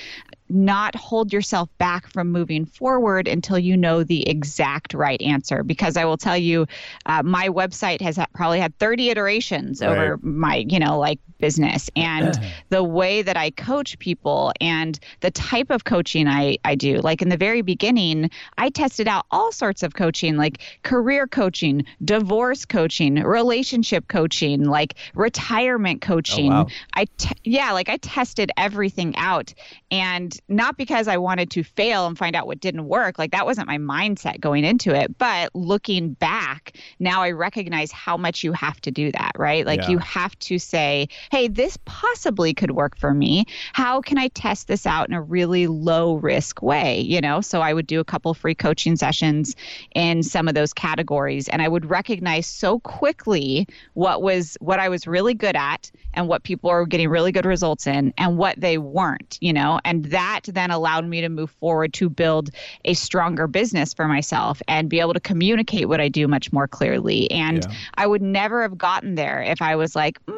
[0.51, 5.63] not hold yourself back from moving forward until you know the exact right answer.
[5.63, 6.67] Because I will tell you,
[7.07, 9.91] uh, my website has probably had 30 iterations right.
[9.91, 15.31] over my, you know, like business and the way that I coach people and the
[15.31, 16.99] type of coaching I, I do.
[16.99, 21.85] Like in the very beginning, I tested out all sorts of coaching, like career coaching,
[22.05, 26.53] divorce coaching, relationship coaching, like retirement coaching.
[26.53, 26.67] Oh, wow.
[26.95, 27.07] I
[27.45, 29.55] yeah, like I tested everything out.
[29.91, 33.19] And not because I wanted to fail and find out what didn't work.
[33.19, 35.17] Like that wasn't my mindset going into it.
[35.19, 39.67] But looking back, now I recognize how much you have to do that, right?
[39.67, 39.91] Like yeah.
[39.91, 43.45] you have to say, hey, this possibly could work for me.
[43.73, 47.01] How can I test this out in a really low risk way?
[47.01, 49.57] You know, so I would do a couple free coaching sessions
[49.95, 54.89] in some of those categories and I would recognize so quickly what was what I
[54.89, 58.61] was really good at and what people are getting really good results in and what
[58.61, 62.51] they weren't, you know, and that then allowed me to move forward to build
[62.85, 66.69] a stronger business for myself and be able to communicate what I do much more
[66.69, 67.31] clearly.
[67.31, 67.77] And yeah.
[67.95, 70.37] I would never have gotten there if I was like, mm,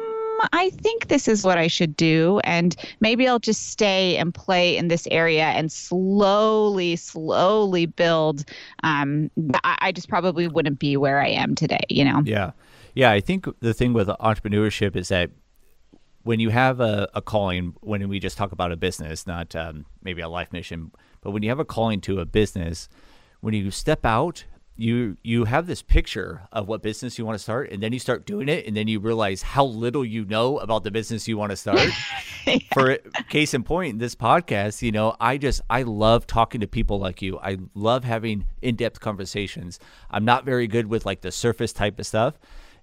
[0.51, 2.39] I think this is what I should do.
[2.43, 8.43] And maybe I'll just stay and play in this area and slowly, slowly build.
[8.83, 9.29] Um,
[9.63, 12.21] I, I just probably wouldn't be where I am today, you know?
[12.25, 12.51] Yeah.
[12.95, 13.11] Yeah.
[13.11, 15.29] I think the thing with entrepreneurship is that
[16.23, 19.85] when you have a, a calling, when we just talk about a business, not um,
[20.01, 22.89] maybe a life mission, but when you have a calling to a business,
[23.41, 27.43] when you step out you you have this picture of what business you want to
[27.43, 30.57] start and then you start doing it and then you realize how little you know
[30.57, 31.79] about the business you want to start.
[32.45, 32.57] Yeah.
[32.73, 32.97] for
[33.29, 37.21] case in point this podcast you know i just i love talking to people like
[37.21, 37.39] you.
[37.39, 39.79] I love having in-depth conversations.
[40.11, 42.33] I'm not very good with like the surface type of stuff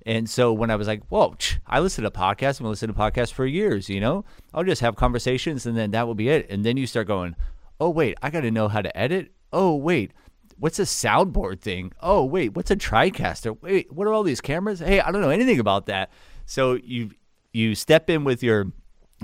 [0.06, 1.34] and so when I was like, whoa,
[1.66, 2.60] I listen to podcasts.
[2.60, 4.24] I'm listen to podcasts for years, you know?
[4.54, 6.46] I'll just have conversations and then that will be it.
[6.50, 7.36] And then you start going,
[7.80, 9.32] oh, wait, I got to know how to edit.
[9.52, 10.12] Oh, wait,
[10.58, 11.92] what's a soundboard thing?
[12.00, 13.60] Oh, wait, what's a TriCaster?
[13.60, 14.78] Wait, what are all these cameras?
[14.78, 16.10] Hey, I don't know anything about that.
[16.46, 17.10] So you
[17.52, 18.66] you step in with your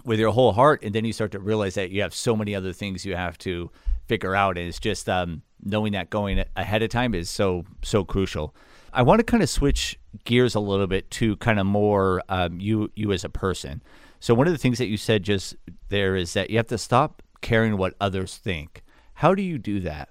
[0.04, 2.54] with your whole heart, and then you start to realize that you have so many
[2.54, 3.70] other things you have to
[4.06, 4.58] figure out.
[4.58, 8.54] And it's just um, knowing that going ahead of time is so so crucial.
[8.92, 12.60] I want to kind of switch gears a little bit to kind of more um,
[12.60, 13.82] you you as a person.
[14.20, 15.56] So one of the things that you said just
[15.88, 18.82] there is that you have to stop caring what others think.
[19.14, 20.08] How do you do that?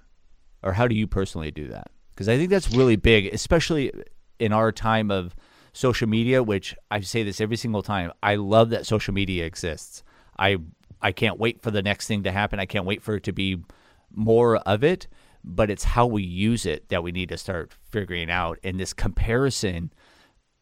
[0.66, 1.90] or how do you personally do that?
[2.10, 3.92] Because I think that's really big, especially
[4.40, 5.34] in our time of
[5.72, 8.10] social media, which I say this every single time.
[8.22, 10.02] I love that social media exists.
[10.38, 10.58] I
[11.00, 12.58] I can't wait for the next thing to happen.
[12.58, 13.62] I can't wait for it to be
[14.10, 15.06] more of it,
[15.46, 18.58] but it's how we use it that we need to start figuring out.
[18.64, 19.92] And this comparison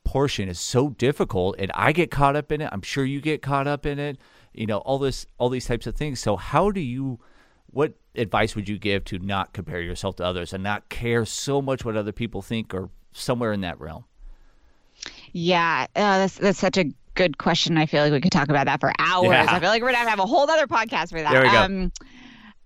[0.04, 2.68] portion is so difficult and I get caught up in it.
[2.70, 4.18] I'm sure you get caught up in it.
[4.52, 6.20] You know, all this all these types of things.
[6.20, 7.18] So how do you
[7.66, 11.62] what advice would you give to not compare yourself to others and not care so
[11.62, 14.04] much what other people think or somewhere in that realm?
[15.32, 17.78] Yeah, uh, that's that's such a good question.
[17.78, 19.30] I feel like we could talk about that for hours.
[19.30, 19.46] Yeah.
[19.48, 21.32] I feel like we're gonna have a whole other podcast for that.
[21.32, 21.62] There we go.
[21.62, 21.92] Um,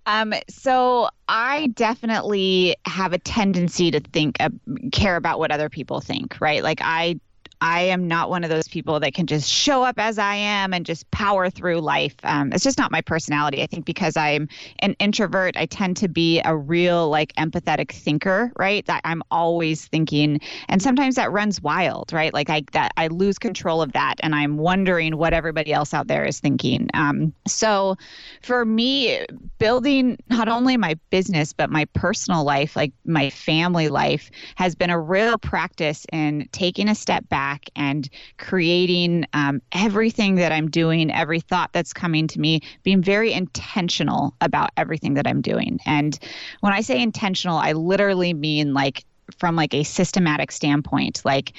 [0.05, 4.49] um, so I definitely have a tendency to think, uh,
[4.91, 6.63] care about what other people think, right?
[6.63, 7.19] Like I
[7.61, 10.73] I am not one of those people that can just show up as I am
[10.73, 12.15] and just power through life.
[12.23, 13.61] Um, it's just not my personality.
[13.61, 14.47] I think because I'm
[14.79, 18.85] an introvert, I tend to be a real like empathetic thinker, right?
[18.85, 20.39] That I'm always thinking,
[20.69, 22.33] and sometimes that runs wild, right?
[22.33, 26.07] Like I that I lose control of that, and I'm wondering what everybody else out
[26.07, 26.89] there is thinking.
[26.93, 27.97] Um, so
[28.41, 29.25] for me,
[29.57, 34.89] building not only my business but my personal life, like my family life, has been
[34.89, 40.69] a real practice in taking a step back back and creating um, everything that I'm
[40.69, 45.79] doing, every thought that's coming to me, being very intentional about everything that I'm doing.
[45.85, 46.17] And
[46.61, 49.03] when I say intentional, I literally mean like
[49.37, 51.53] from like a systematic standpoint like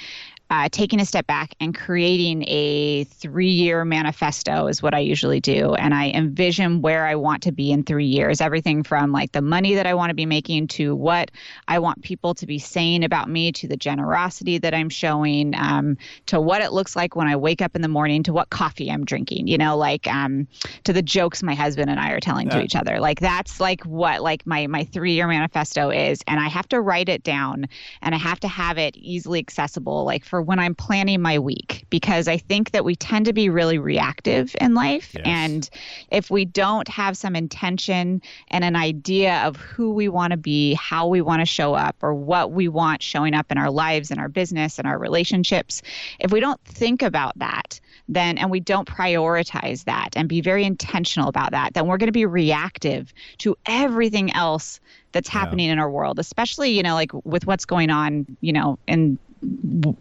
[0.51, 5.39] uh, taking a step back and creating a three year manifesto is what I usually
[5.39, 5.75] do.
[5.75, 9.41] And I envision where I want to be in three years everything from like the
[9.41, 11.31] money that I want to be making to what
[11.69, 15.97] I want people to be saying about me, to the generosity that I'm showing, um,
[16.25, 18.91] to what it looks like when I wake up in the morning, to what coffee
[18.91, 20.49] I'm drinking, you know, like um,
[20.83, 22.57] to the jokes my husband and I are telling yeah.
[22.57, 22.99] to each other.
[22.99, 26.21] Like that's like what like my, my three year manifesto is.
[26.27, 27.69] And I have to write it down
[28.01, 30.03] and I have to have it easily accessible.
[30.03, 33.49] Like for when I'm planning my week because I think that we tend to be
[33.49, 35.13] really reactive in life.
[35.15, 35.23] Yes.
[35.25, 35.69] And
[36.11, 40.73] if we don't have some intention and an idea of who we want to be,
[40.73, 44.11] how we want to show up, or what we want showing up in our lives
[44.11, 45.81] and our business and our relationships,
[46.19, 50.63] if we don't think about that, then and we don't prioritize that and be very
[50.63, 54.79] intentional about that, then we're going to be reactive to everything else
[55.11, 55.73] that's happening yeah.
[55.73, 59.17] in our world, especially, you know, like with what's going on, you know, in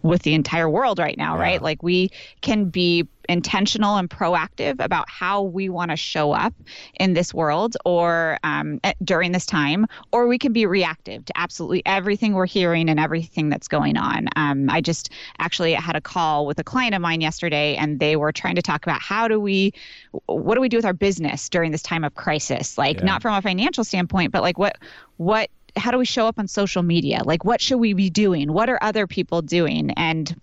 [0.02, 1.42] with the entire world right now, yeah.
[1.42, 1.62] right?
[1.62, 2.10] Like we
[2.40, 6.52] can be intentional and proactive about how we want to show up
[6.98, 11.80] in this world or um, during this time, or we can be reactive to absolutely
[11.86, 14.28] everything we're hearing and everything that's going on.
[14.34, 18.16] Um, I just actually had a call with a client of mine yesterday, and they
[18.16, 19.72] were trying to talk about how do we,
[20.26, 22.76] what do we do with our business during this time of crisis?
[22.76, 23.04] Like yeah.
[23.04, 24.76] not from a financial standpoint, but like what
[25.18, 27.22] what how do we show up on social media?
[27.24, 28.52] Like, what should we be doing?
[28.52, 29.90] What are other people doing?
[29.92, 30.40] And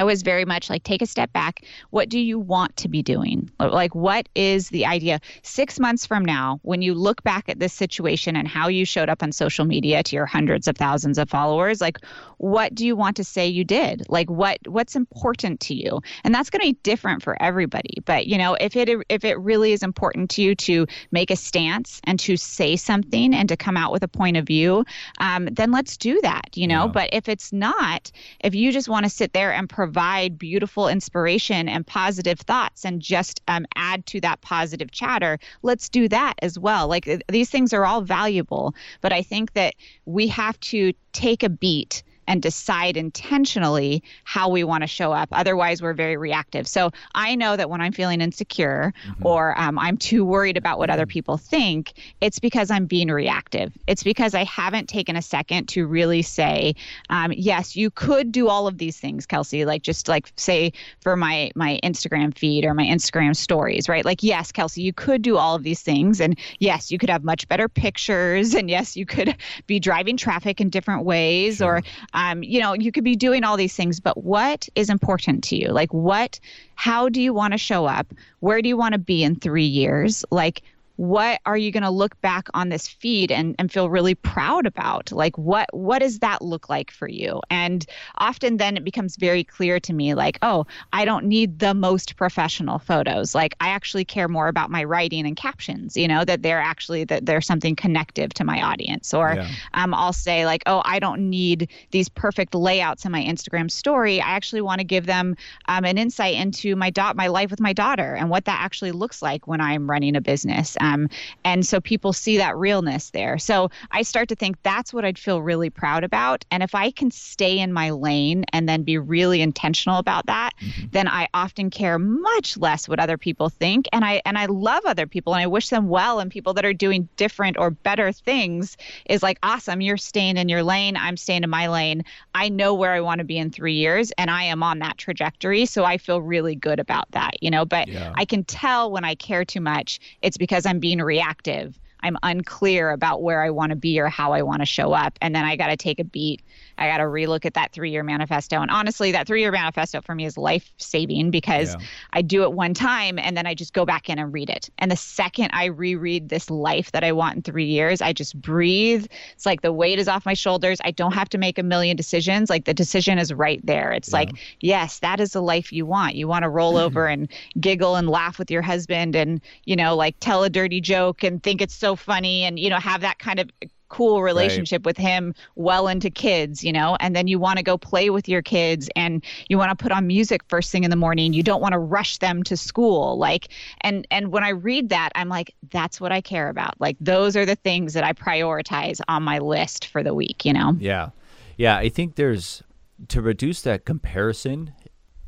[0.00, 1.62] I was very much like, take a step back.
[1.90, 3.50] What do you want to be doing?
[3.58, 5.20] Like, what is the idea?
[5.42, 9.10] Six months from now, when you look back at this situation and how you showed
[9.10, 11.98] up on social media to your hundreds of thousands of followers, like,
[12.38, 14.06] what do you want to say you did?
[14.08, 16.00] Like, what what's important to you?
[16.24, 17.96] And that's going to be different for everybody.
[18.06, 21.36] But you know, if it if it really is important to you to make a
[21.36, 24.86] stance and to say something and to come out with a point of view,
[25.18, 26.56] um, then let's do that.
[26.56, 26.86] You know.
[26.86, 26.92] Yeah.
[26.92, 28.10] But if it's not,
[28.42, 32.84] if you just want to sit there and provide provide beautiful inspiration and positive thoughts
[32.84, 36.86] and just um, add to that positive chatter, let's do that as well.
[36.86, 39.74] Like these things are all valuable, but I think that
[40.04, 45.28] we have to take a beat and decide intentionally how we want to show up.
[45.32, 46.68] Otherwise, we're very reactive.
[46.68, 49.26] So I know that when I'm feeling insecure mm-hmm.
[49.26, 51.10] or um, I'm too worried about what other mm-hmm.
[51.10, 53.76] people think, it's because I'm being reactive.
[53.88, 56.76] It's because I haven't taken a second to really say,
[57.08, 59.64] um, yes, you could do all of these things, Kelsey.
[59.64, 64.04] Like just like say for my my Instagram feed or my Instagram stories, right?
[64.04, 67.24] Like yes, Kelsey, you could do all of these things, and yes, you could have
[67.24, 69.34] much better pictures, and yes, you could
[69.66, 71.78] be driving traffic in different ways, sure.
[71.78, 71.82] or
[72.20, 73.98] um, you know, you could be doing all these things.
[73.98, 75.68] But what is important to you?
[75.68, 76.38] Like what?
[76.74, 78.12] How do you want to show up?
[78.40, 80.24] Where do you want to be in three years?
[80.30, 80.62] Like
[81.00, 84.66] what are you going to look back on this feed and, and feel really proud
[84.66, 85.10] about?
[85.10, 87.40] Like what what does that look like for you?
[87.48, 87.86] And
[88.18, 92.16] often then it becomes very clear to me like oh i don't need the most
[92.16, 93.34] professional photos.
[93.34, 97.04] Like i actually care more about my writing and captions you know that they're actually
[97.04, 99.14] that they're something connective to my audience.
[99.14, 99.48] Or yeah.
[99.72, 104.20] um, i'll say like oh i don't need these perfect layouts in my instagram story.
[104.20, 105.34] I actually want to give them
[105.66, 108.92] um, an insight into my dot my life with my daughter and what that actually
[108.92, 110.76] looks like when i'm running a business.
[110.82, 111.08] um, them.
[111.44, 113.38] And so people see that realness there.
[113.38, 116.44] So I start to think that's what I'd feel really proud about.
[116.50, 120.50] And if I can stay in my lane and then be really intentional about that,
[120.60, 120.86] mm-hmm.
[120.92, 123.88] then I often care much less what other people think.
[123.92, 126.64] And I and I love other people and I wish them well and people that
[126.64, 128.76] are doing different or better things
[129.06, 129.80] is like awesome.
[129.80, 130.96] You're staying in your lane.
[130.96, 132.04] I'm staying in my lane.
[132.34, 134.98] I know where I want to be in three years and I am on that
[134.98, 135.66] trajectory.
[135.66, 137.64] So I feel really good about that, you know.
[137.64, 138.12] But yeah.
[138.16, 141.78] I can tell when I care too much, it's because I'm being reactive.
[142.02, 145.18] I'm unclear about where I want to be or how I want to show up.
[145.20, 146.42] And then I got to take a beat
[146.80, 148.60] I got to relook at that three year manifesto.
[148.60, 151.86] And honestly, that three year manifesto for me is life saving because yeah.
[152.14, 154.70] I do it one time and then I just go back in and read it.
[154.78, 158.40] And the second I reread this life that I want in three years, I just
[158.40, 159.06] breathe.
[159.32, 160.78] It's like the weight is off my shoulders.
[160.82, 162.48] I don't have to make a million decisions.
[162.48, 163.92] Like the decision is right there.
[163.92, 164.16] It's yeah.
[164.16, 166.14] like, yes, that is the life you want.
[166.14, 167.28] You want to roll over and
[167.60, 171.42] giggle and laugh with your husband and, you know, like tell a dirty joke and
[171.42, 173.50] think it's so funny and, you know, have that kind of
[173.90, 174.86] cool relationship right.
[174.86, 178.28] with him well into kids, you know, and then you want to go play with
[178.28, 181.34] your kids and you want to put on music first thing in the morning.
[181.34, 183.18] You don't want to rush them to school.
[183.18, 183.48] Like,
[183.82, 186.80] and, and when I read that, I'm like, that's what I care about.
[186.80, 190.52] Like, those are the things that I prioritize on my list for the week, you
[190.52, 190.74] know?
[190.78, 191.10] Yeah.
[191.56, 191.76] Yeah.
[191.76, 192.62] I think there's
[193.08, 194.72] to reduce that comparison,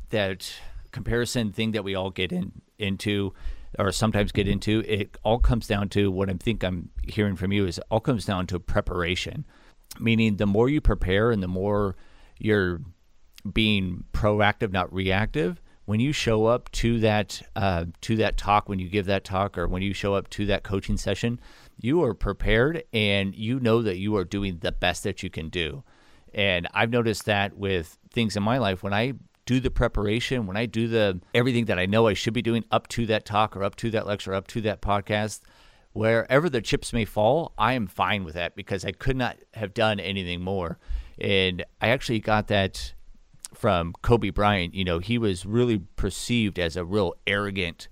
[0.09, 0.51] that
[0.91, 3.33] comparison thing that we all get in into
[3.79, 7.51] or sometimes get into, it all comes down to what I think I'm hearing from
[7.51, 9.45] you is all comes down to preparation.
[9.99, 11.95] Meaning, the more you prepare and the more
[12.39, 12.81] you're
[13.51, 15.61] being proactive, not reactive.
[15.85, 19.57] When you show up to that uh, to that talk, when you give that talk,
[19.57, 21.39] or when you show up to that coaching session,
[21.77, 25.49] you are prepared and you know that you are doing the best that you can
[25.49, 25.83] do.
[26.33, 29.13] And I've noticed that with things in my life when I
[29.45, 32.63] do the preparation, when I do the everything that I know I should be doing
[32.71, 35.41] up to that talk or up to that lecture, or up to that podcast,
[35.91, 39.73] wherever the chips may fall, I am fine with that because I could not have
[39.73, 40.79] done anything more.
[41.19, 42.93] And I actually got that
[43.53, 44.73] from Kobe Bryant.
[44.73, 47.87] You know, he was really perceived as a real arrogant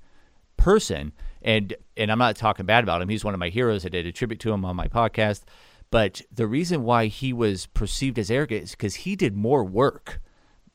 [0.58, 1.12] person.
[1.41, 3.10] And and I'm not talking bad about him.
[3.10, 3.86] He's one of my heroes.
[3.86, 5.43] I did a tribute to him on my podcast.
[5.89, 10.22] But the reason why he was perceived as arrogant is because he did more work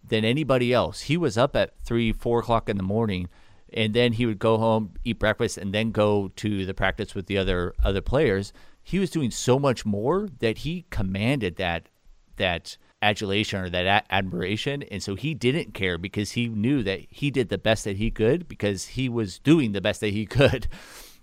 [0.09, 1.03] than anybody else.
[1.03, 3.29] He was up at three, four o'clock in the morning,
[3.73, 7.27] and then he would go home, eat breakfast, and then go to the practice with
[7.27, 8.53] the other other players.
[8.83, 11.89] He was doing so much more that he commanded that
[12.37, 17.01] that adulation or that a- admiration, and so he didn't care because he knew that
[17.11, 20.27] he did the best that he could because he was doing the best that he
[20.27, 20.69] could.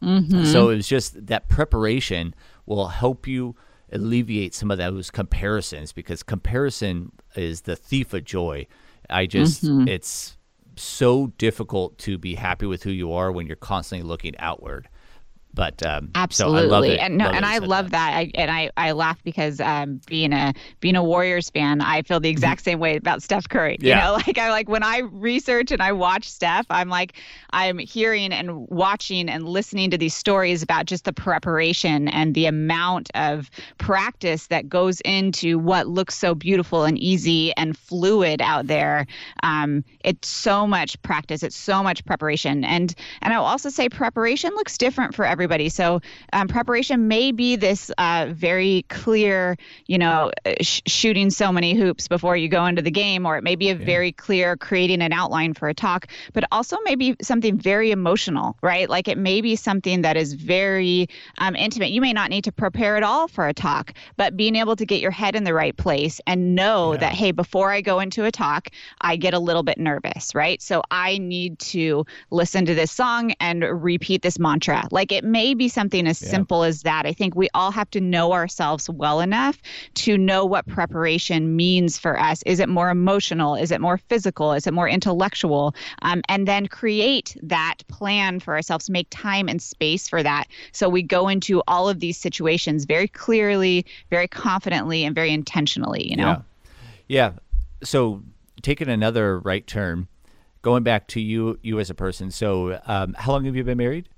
[0.04, 0.44] Mm-hmm.
[0.44, 3.56] So it was just that preparation will help you
[3.94, 8.68] alleviate some of those comparisons because comparison is the thief of joy.
[9.10, 9.88] I just mm-hmm.
[9.88, 10.38] it's
[10.76, 14.89] so difficult to be happy with who you are when you're constantly looking outward.
[15.54, 18.12] But um, absolutely, so and no, and I love that.
[18.12, 18.18] that.
[18.18, 22.20] I, and I, I laugh because um, being a being a Warriors fan, I feel
[22.20, 23.78] the exact same way about Steph Curry.
[23.80, 24.06] You yeah.
[24.06, 27.14] know, like I like when I research and I watch Steph, I'm like
[27.51, 32.45] I'm hearing and watching and listening to these stories about just the preparation and the
[32.45, 38.68] amount of practice that goes into what looks so beautiful and easy and fluid out
[38.68, 39.06] there.
[39.43, 41.43] Um, it's so much practice.
[41.43, 45.68] It's so much preparation, and and I'll also say preparation looks different for every everybody.
[45.68, 46.00] So
[46.32, 51.74] um, preparation may be this uh, very clear, you know, uh, sh- shooting so many
[51.74, 53.86] hoops before you go into the game, or it may be a yeah.
[53.86, 58.89] very clear creating an outline for a talk, but also maybe something very emotional, right?
[58.89, 61.91] Like it may be something that is very um, intimate.
[61.91, 64.86] You may not need to prepare at all for a talk, but being able to
[64.86, 67.00] get your head in the right place and know yeah.
[67.00, 68.70] that, hey, before I go into a talk,
[69.02, 70.62] I get a little bit nervous, right?
[70.62, 74.88] So I need to listen to this song and repeat this mantra.
[74.89, 76.30] Like it may be something as yeah.
[76.30, 77.06] simple as that.
[77.06, 79.62] I think we all have to know ourselves well enough
[79.96, 82.42] to know what preparation means for us.
[82.46, 83.56] Is it more emotional?
[83.56, 84.54] Is it more physical?
[84.54, 85.76] Is it more intellectual?
[86.04, 90.46] Um, and then create that plan for ourselves, make time and space for that.
[90.72, 96.08] So we go into all of these situations very clearly, very confidently, and very intentionally,
[96.10, 96.44] you know?
[97.08, 97.32] Yeah.
[97.32, 97.32] yeah.
[97.84, 98.22] So
[98.62, 100.08] taking another right turn,
[100.62, 102.32] going back to you, you as a person.
[102.32, 104.10] So, um, how long have you been married?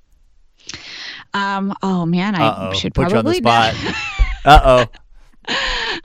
[1.35, 1.73] Um.
[1.81, 2.73] Oh man, I Uh-oh.
[2.73, 3.95] should Put probably you on the spot.
[4.45, 4.85] uh oh.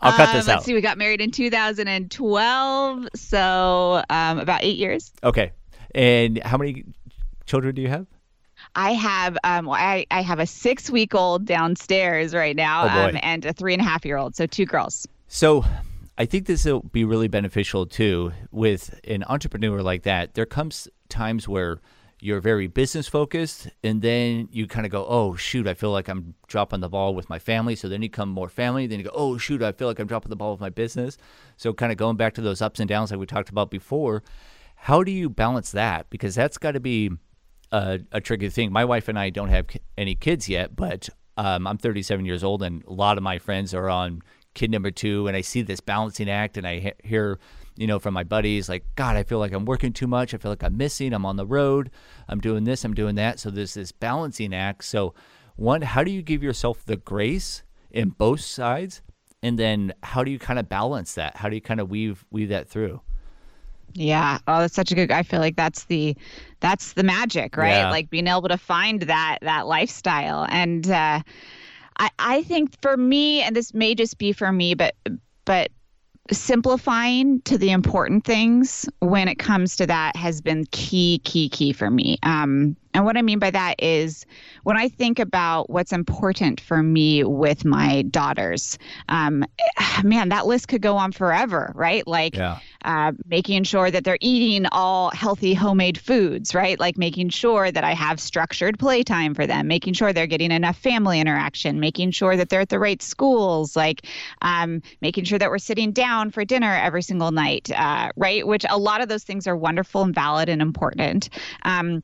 [0.00, 0.56] I'll cut this um, out.
[0.56, 0.74] Let's see.
[0.74, 5.12] We got married in 2012, so um, about eight years.
[5.22, 5.52] Okay.
[5.94, 6.84] And how many
[7.46, 8.06] children do you have?
[8.74, 13.18] I have um, I, I have a six week old downstairs right now oh um,
[13.22, 15.06] and a three and a half year old, so two girls.
[15.28, 15.64] So
[16.18, 20.34] I think this will be really beneficial too with an entrepreneur like that.
[20.34, 21.78] There comes times where
[22.20, 26.08] you're very business focused and then you kind of go oh shoot i feel like
[26.08, 27.74] i'm dropping the ball with my family.
[27.74, 30.06] So then you come more family then you go oh shoot i feel like i'm
[30.06, 31.16] dropping the ball with my business.
[31.56, 34.22] So kind of going back to those ups and downs like we talked about before
[34.82, 36.08] how do you balance that?
[36.08, 37.10] Because that's got to be
[37.70, 38.72] a, a tricky thing.
[38.72, 39.66] My wife and i don't have
[39.96, 43.72] any kids yet but um, i'm 37 years old and a lot of my friends
[43.72, 44.22] are on
[44.54, 47.38] kid number two and i see this balancing act and i hear
[47.80, 50.34] you know from my buddies like god i feel like i'm working too much.
[50.34, 51.14] I feel like i'm missing.
[51.14, 51.90] I'm on the road.
[52.28, 52.84] I'm doing this.
[52.84, 53.40] I'm doing that.
[53.40, 54.84] So there's this balancing act.
[54.84, 55.14] So
[55.56, 59.00] one how do you give yourself the grace in both sides?
[59.42, 61.36] And then how do you kind of balance that?
[61.36, 63.00] How do you kind of weave weave that through?
[63.94, 64.38] Yeah.
[64.46, 65.10] Oh, that's such a good.
[65.10, 66.16] I feel like that's the,
[66.60, 67.70] that's the magic, right?
[67.70, 67.90] Yeah.
[67.90, 71.22] Like being able to find that that lifestyle, and uh,
[71.98, 74.94] I, I think for me, and this may just be for me, but
[75.44, 75.70] but
[76.32, 81.72] simplifying to the important things when it comes to that has been key, key, key
[81.72, 82.18] for me.
[82.22, 84.26] Um, and what I mean by that is
[84.64, 88.78] when I think about what's important for me with my daughters,
[89.08, 89.44] um,
[90.04, 92.06] man, that list could go on forever, right?
[92.06, 92.58] Like yeah.
[92.84, 96.78] Uh, making sure that they're eating all healthy homemade foods, right?
[96.78, 100.78] Like making sure that I have structured playtime for them, making sure they're getting enough
[100.78, 104.06] family interaction, making sure that they're at the right schools, like
[104.42, 108.46] um, making sure that we're sitting down for dinner every single night, uh, right?
[108.46, 111.28] Which a lot of those things are wonderful and valid and important.
[111.62, 112.02] Um,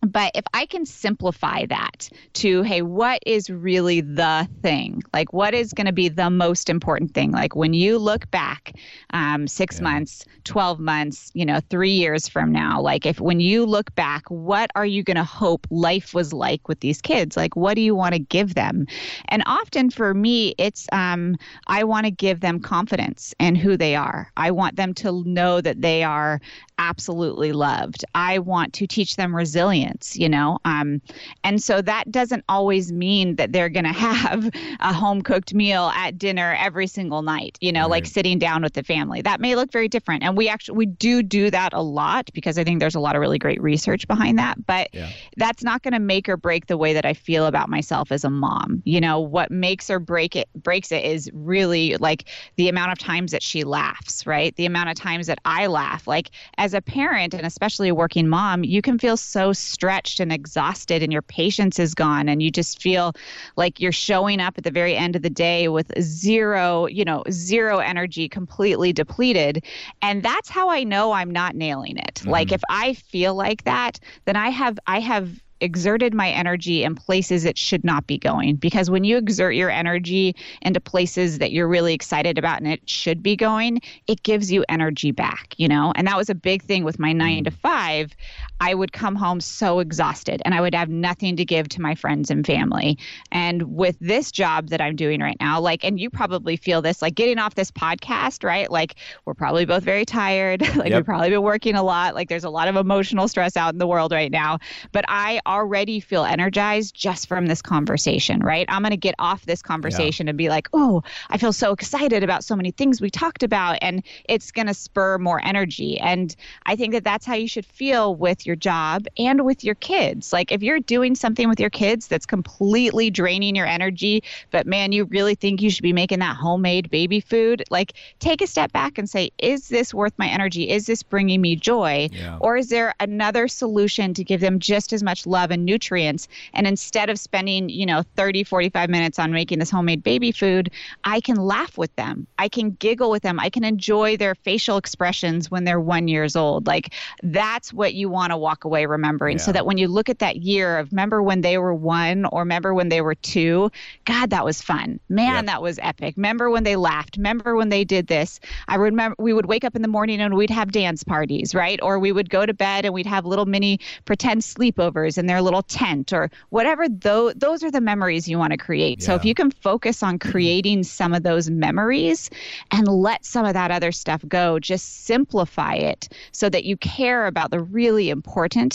[0.00, 5.02] but if I can simplify that to, hey, what is really the thing?
[5.12, 7.32] Like, what is going to be the most important thing?
[7.32, 8.76] Like, when you look back
[9.10, 9.84] um, six yeah.
[9.84, 14.30] months, 12 months, you know, three years from now, like, if when you look back,
[14.30, 17.36] what are you going to hope life was like with these kids?
[17.36, 18.86] Like, what do you want to give them?
[19.28, 21.36] And often for me, it's, um,
[21.66, 24.30] I want to give them confidence in who they are.
[24.36, 26.40] I want them to know that they are
[26.78, 28.04] absolutely loved.
[28.14, 30.58] I want to teach them resilience, you know.
[30.64, 31.02] Um,
[31.44, 34.48] and so that doesn't always mean that they're going to have
[34.80, 37.90] a home cooked meal at dinner every single night, you know, right.
[37.90, 39.22] like sitting down with the family.
[39.22, 40.22] That may look very different.
[40.22, 43.16] And we actually we do do that a lot because I think there's a lot
[43.16, 45.10] of really great research behind that, but yeah.
[45.36, 48.24] that's not going to make or break the way that I feel about myself as
[48.24, 48.82] a mom.
[48.84, 52.24] You know, what makes or break it breaks it is really like
[52.56, 54.54] the amount of times that she laughs, right?
[54.56, 56.06] The amount of times that I laugh.
[56.06, 60.20] Like as as a parent and especially a working mom, you can feel so stretched
[60.20, 63.14] and exhausted and your patience is gone and you just feel
[63.56, 67.24] like you're showing up at the very end of the day with zero, you know,
[67.30, 69.64] zero energy, completely depleted.
[70.02, 72.16] And that's how I know I'm not nailing it.
[72.16, 72.28] Mm-hmm.
[72.28, 76.94] Like if I feel like that, then I have I have exerted my energy in
[76.94, 78.56] places it should not be going.
[78.56, 82.88] Because when you exert your energy into places that you're really excited about and it
[82.88, 85.92] should be going, it gives you energy back, you know?
[85.96, 87.58] And that was a big thing with my nine to mm.
[87.58, 88.14] five.
[88.60, 91.94] I would come home so exhausted and I would have nothing to give to my
[91.94, 92.98] friends and family.
[93.30, 97.00] And with this job that I'm doing right now, like, and you probably feel this,
[97.00, 98.70] like getting off this podcast, right?
[98.70, 100.60] Like, we're probably both very tired.
[100.76, 100.98] like, yep.
[100.98, 102.14] we've probably been working a lot.
[102.14, 104.58] Like, there's a lot of emotional stress out in the world right now.
[104.92, 108.66] But I already feel energized just from this conversation, right?
[108.68, 110.30] I'm going to get off this conversation yeah.
[110.30, 113.78] and be like, oh, I feel so excited about so many things we talked about.
[113.82, 116.00] And it's going to spur more energy.
[116.00, 116.34] And
[116.66, 120.32] I think that that's how you should feel with your job and with your kids.
[120.32, 124.90] Like if you're doing something with your kids that's completely draining your energy, but man,
[124.90, 128.72] you really think you should be making that homemade baby food, like take a step
[128.72, 130.70] back and say, is this worth my energy?
[130.70, 132.08] Is this bringing me joy?
[132.10, 132.38] Yeah.
[132.40, 136.26] Or is there another solution to give them just as much love and nutrients?
[136.54, 140.70] And instead of spending, you know, 30, 45 minutes on making this homemade baby food,
[141.04, 142.26] I can laugh with them.
[142.38, 143.38] I can giggle with them.
[143.38, 146.66] I can enjoy their facial expressions when they're one years old.
[146.66, 149.38] Like that's what you want to walk away remembering.
[149.38, 149.44] Yeah.
[149.44, 152.40] So that when you look at that year of remember when they were one or
[152.40, 153.70] remember when they were two,
[154.04, 155.00] God, that was fun.
[155.08, 155.46] Man, yep.
[155.46, 156.14] that was epic.
[156.16, 157.16] Remember when they laughed.
[157.16, 158.40] Remember when they did this.
[158.68, 161.78] I remember we would wake up in the morning and we'd have dance parties, right?
[161.82, 165.42] Or we would go to bed and we'd have little mini pretend sleepovers in their
[165.42, 166.88] little tent or whatever.
[166.88, 169.00] Those, those are the memories you want to create.
[169.00, 169.06] Yeah.
[169.06, 172.30] So if you can focus on creating some of those memories
[172.70, 177.26] and let some of that other stuff go, just simplify it so that you care
[177.26, 178.27] about the really important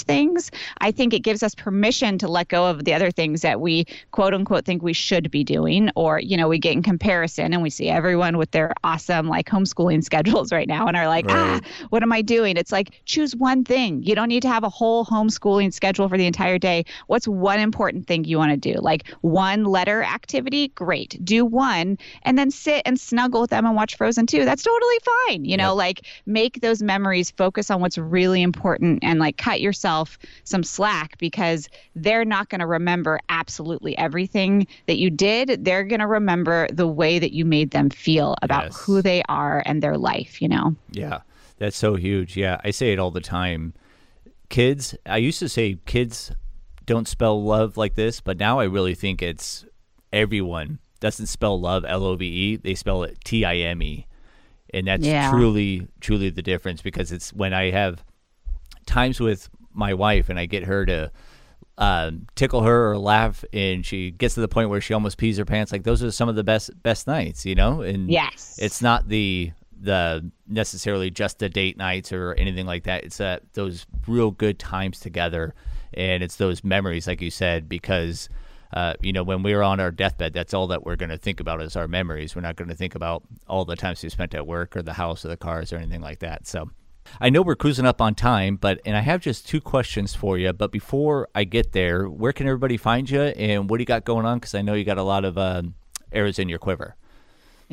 [0.04, 0.52] things.
[0.80, 3.86] I think it gives us permission to let go of the other things that we
[4.12, 7.62] quote unquote think we should be doing, or, you know, we get in comparison and
[7.62, 11.62] we see everyone with their awesome like homeschooling schedules right now and are like, right.
[11.64, 12.58] ah, what am I doing?
[12.58, 14.04] It's like choose one thing.
[14.04, 16.86] You don't need to have a whole homeschooling schedule for the entire day.
[17.08, 18.80] What's one important thing you want to do?
[18.80, 20.70] Like one letter activity?
[20.70, 21.18] Great.
[21.24, 24.46] Do one and then sit and snuggle with them and watch Frozen 2.
[24.46, 24.98] That's totally
[25.28, 25.46] fine.
[25.46, 25.78] You know, yep.
[25.78, 31.18] like make those memories focus on what's really important and like cut yourself some slack
[31.18, 35.66] because they're not going to remember absolutely everything that you did.
[35.66, 38.82] They're going to remember the way that you made them feel about yes.
[38.82, 40.76] who they are and their life, you know?
[40.92, 41.22] Yeah.
[41.58, 42.38] That's so huge.
[42.38, 42.62] Yeah.
[42.64, 43.74] I say it all the time.
[44.48, 46.32] Kids, I used to say kids
[46.86, 49.66] don't spell love like this, but now I really think it's
[50.14, 52.56] everyone doesn't spell love L O V E.
[52.56, 54.08] They spell it T I M E,
[54.74, 55.32] and that's yeah.
[55.32, 58.04] truly truly the difference because it's when I have
[58.86, 61.12] times with my wife and I get her to
[61.78, 65.38] uh, tickle her or laugh, and she gets to the point where she almost pees
[65.38, 65.72] her pants.
[65.72, 67.82] Like those are some of the best best nights, you know.
[67.82, 73.04] And yes, it's not the the necessarily just the date nights or anything like that.
[73.04, 75.56] It's that those real good times together,
[75.94, 78.30] and it's those memories, like you said, because
[78.74, 81.18] uh, you know, when we are on our deathbed, that's all that we're going to
[81.18, 82.36] think about is our memories.
[82.36, 84.94] We're not going to think about all the times we spent at work or the
[84.94, 86.48] house or the cars or anything like that.
[86.48, 86.72] So
[87.20, 90.38] I know we're cruising up on time, but and I have just two questions for
[90.38, 90.54] you.
[90.54, 94.06] But before I get there, where can everybody find you and what do you got
[94.06, 94.38] going on?
[94.38, 95.64] Because I know you got a lot of uh,
[96.12, 96.96] arrows in your quiver.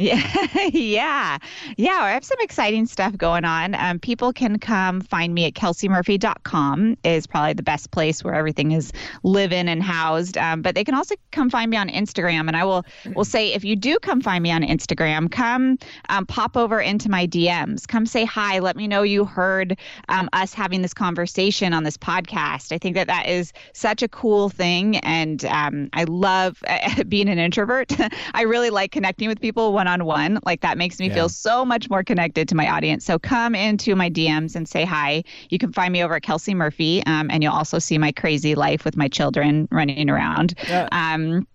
[0.01, 1.37] Yeah, yeah,
[1.77, 1.99] yeah.
[2.01, 3.75] I have some exciting stuff going on.
[3.75, 8.73] Um, people can come find me at kelseymurphy.com is probably the best place where everything
[8.73, 8.93] is
[9.25, 10.39] living and housed.
[10.39, 13.53] Um, but they can also come find me on Instagram, and I will will say
[13.53, 15.77] if you do come find me on Instagram, come
[16.09, 17.87] um, pop over into my DMs.
[17.87, 18.59] Come say hi.
[18.59, 19.79] Let me know you heard
[20.09, 22.73] um, us having this conversation on this podcast.
[22.73, 27.29] I think that that is such a cool thing, and um, I love uh, being
[27.29, 27.93] an introvert.
[28.33, 30.39] I really like connecting with people one on one.
[30.45, 31.15] Like that makes me yeah.
[31.15, 33.05] feel so much more connected to my audience.
[33.05, 35.23] So come into my DMs and say hi.
[35.51, 38.55] You can find me over at Kelsey Murphy, um, and you'll also see my crazy
[38.55, 40.55] life with my children running around.
[40.69, 40.89] Yeah.
[40.93, 41.47] Um,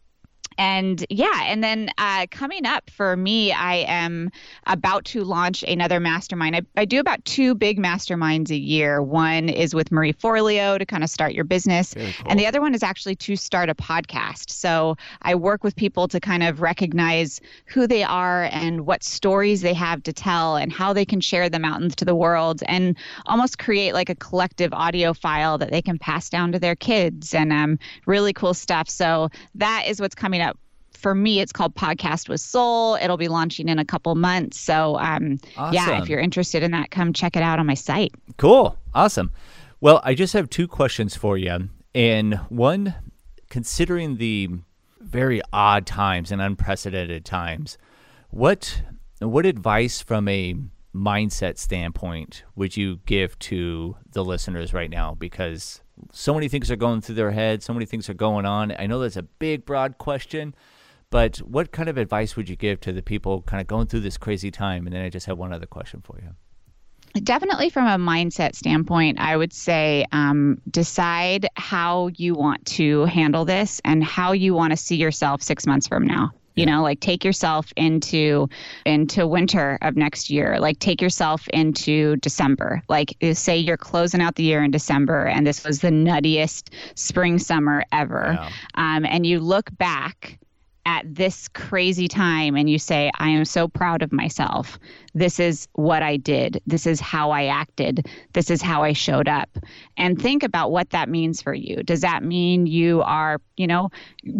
[0.58, 4.30] and yeah, and then uh, coming up for me, I am
[4.68, 6.56] about to launch another mastermind.
[6.56, 9.02] I, I do about two big masterminds a year.
[9.02, 12.06] One is with Marie Forleo to kind of start your business, cool.
[12.28, 14.50] and the other one is actually to start a podcast.
[14.50, 19.62] So I work with people to kind of recognize who they are and what stories
[19.62, 22.96] they have to tell and how they can share them out into the world and
[23.26, 27.34] almost create like a collective audio file that they can pass down to their kids
[27.34, 28.90] and um, really cool stuff.
[28.90, 30.45] So that is what's coming up
[30.96, 32.96] for me, it's called Podcast with Soul.
[32.96, 34.60] It'll be launching in a couple months.
[34.60, 35.74] So, um, awesome.
[35.74, 38.14] yeah, if you're interested in that, come check it out on my site.
[38.38, 38.78] Cool.
[38.94, 39.32] Awesome.
[39.82, 41.70] Well, I just have two questions for you.
[41.94, 42.96] And one,
[43.50, 44.50] considering the
[45.00, 47.78] very odd times and unprecedented times,
[48.30, 48.82] what
[49.20, 50.56] what advice from a
[50.94, 55.16] mindset standpoint would you give to the listeners right now?
[55.16, 55.82] Because
[56.12, 58.74] so many things are going through their head, so many things are going on.
[58.78, 60.56] I know that's a big, broad question,
[61.16, 64.02] but what kind of advice would you give to the people kind of going through
[64.02, 64.86] this crazy time?
[64.86, 67.22] And then I just have one other question for you.
[67.22, 73.46] Definitely, from a mindset standpoint, I would say um, decide how you want to handle
[73.46, 76.34] this and how you want to see yourself six months from now.
[76.58, 78.50] you know like take yourself into
[78.86, 84.36] into winter of next year like take yourself into december like say you're closing out
[84.36, 88.50] the year in december and this was the nuttiest spring summer ever yeah.
[88.76, 90.40] um, and you look back
[90.86, 94.78] at this crazy time and you say, I am so proud of myself.
[95.16, 96.62] This is what I did.
[96.68, 98.08] This is how I acted.
[98.34, 99.50] This is how I showed up.
[99.98, 101.82] And think about what that means for you.
[101.84, 103.90] Does that mean you are, you know,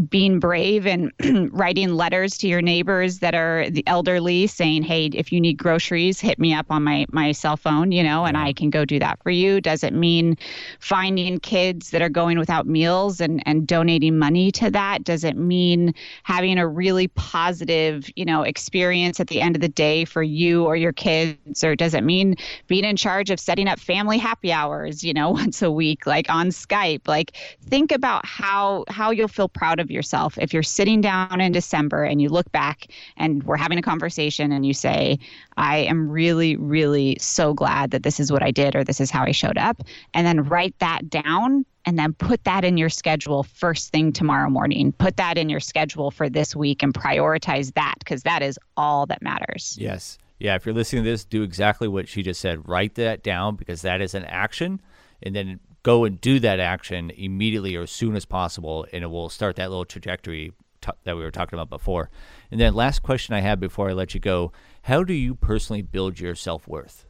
[0.10, 1.12] being brave and
[1.54, 6.20] writing letters to your neighbors that are the elderly saying, hey, if you need groceries,
[6.20, 9.00] hit me up on my, my cell phone, you know, and I can go do
[9.00, 9.62] that for you?
[9.62, 10.38] Does it mean
[10.80, 15.04] finding kids that are going without meals and, and donating money to that?
[15.06, 15.94] Does it mean
[16.36, 20.66] having a really positive, you know, experience at the end of the day for you
[20.66, 21.64] or your kids?
[21.64, 22.36] Or does it mean
[22.68, 26.30] being in charge of setting up family happy hours, you know, once a week, like
[26.30, 27.08] on Skype?
[27.08, 31.54] Like think about how how you'll feel proud of yourself if you're sitting down in
[31.54, 35.18] December and you look back and we're having a conversation and you say,
[35.58, 39.10] I am really, really so glad that this is what I did or this is
[39.10, 39.82] how I showed up.
[40.14, 44.50] And then write that down and then put that in your schedule first thing tomorrow
[44.50, 44.92] morning.
[44.94, 49.06] Put that in your schedule for this week and prioritize that because that is all
[49.06, 49.78] that matters.
[49.80, 50.18] Yes.
[50.40, 50.56] Yeah.
[50.56, 52.68] If you're listening to this, do exactly what she just said.
[52.68, 54.82] Write that down because that is an action.
[55.24, 58.86] And then go and do that action immediately or as soon as possible.
[58.92, 60.52] And it will start that little trajectory
[60.86, 62.10] t- that we were talking about before.
[62.52, 64.52] And then, last question I have before I let you go
[64.84, 67.06] How do you personally build your self worth?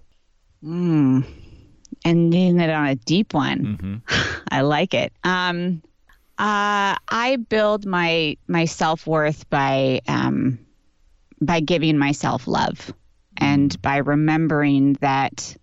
[0.64, 1.26] Mm
[2.04, 4.02] ending it on a deep one.
[4.08, 4.42] Mm-hmm.
[4.52, 5.14] I like it.
[5.24, 5.82] Um,
[6.38, 10.60] uh, I build my my self worth by um,
[11.42, 12.94] by giving myself love,
[13.38, 13.82] and mm-hmm.
[13.82, 15.56] by remembering that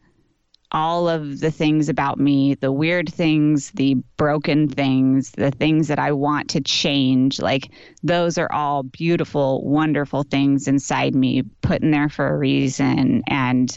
[0.72, 5.98] all of the things about me, the weird things, the broken things, the things that
[5.98, 7.70] I want to change, like
[8.02, 13.22] those are all beautiful, wonderful things inside me, put in there for a reason.
[13.26, 13.76] And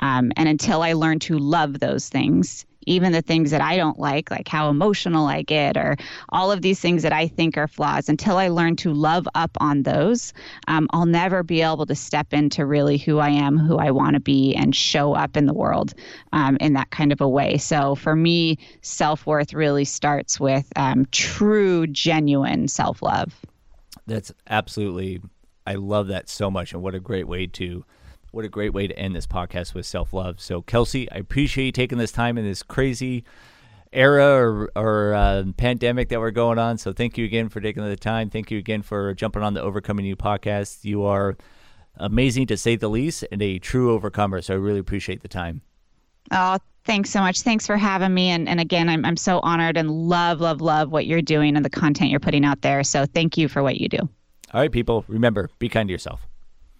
[0.00, 3.98] um, and until I learn to love those things, even the things that I don't
[3.98, 5.96] like, like how emotional I get, or
[6.30, 9.50] all of these things that I think are flaws, until I learn to love up
[9.60, 10.32] on those,
[10.68, 14.14] um, I'll never be able to step into really who I am, who I want
[14.14, 15.94] to be, and show up in the world
[16.32, 17.58] um, in that kind of a way.
[17.58, 23.34] So for me, self worth really starts with um, true, genuine self love.
[24.06, 25.20] That's absolutely,
[25.66, 26.72] I love that so much.
[26.72, 27.84] And what a great way to
[28.36, 30.40] what a great way to end this podcast with self love.
[30.40, 33.24] So, Kelsey, I appreciate you taking this time in this crazy
[33.94, 36.76] era or, or uh, pandemic that we're going on.
[36.76, 38.28] So, thank you again for taking the time.
[38.28, 40.84] Thank you again for jumping on the Overcoming You podcast.
[40.84, 41.38] You are
[41.96, 44.42] amazing to say the least and a true overcomer.
[44.42, 45.62] So, I really appreciate the time.
[46.30, 47.40] Oh, thanks so much.
[47.40, 48.28] Thanks for having me.
[48.28, 51.64] And, and again, I'm, I'm so honored and love, love, love what you're doing and
[51.64, 52.84] the content you're putting out there.
[52.84, 54.00] So, thank you for what you do.
[54.52, 56.28] All right, people, remember be kind to yourself.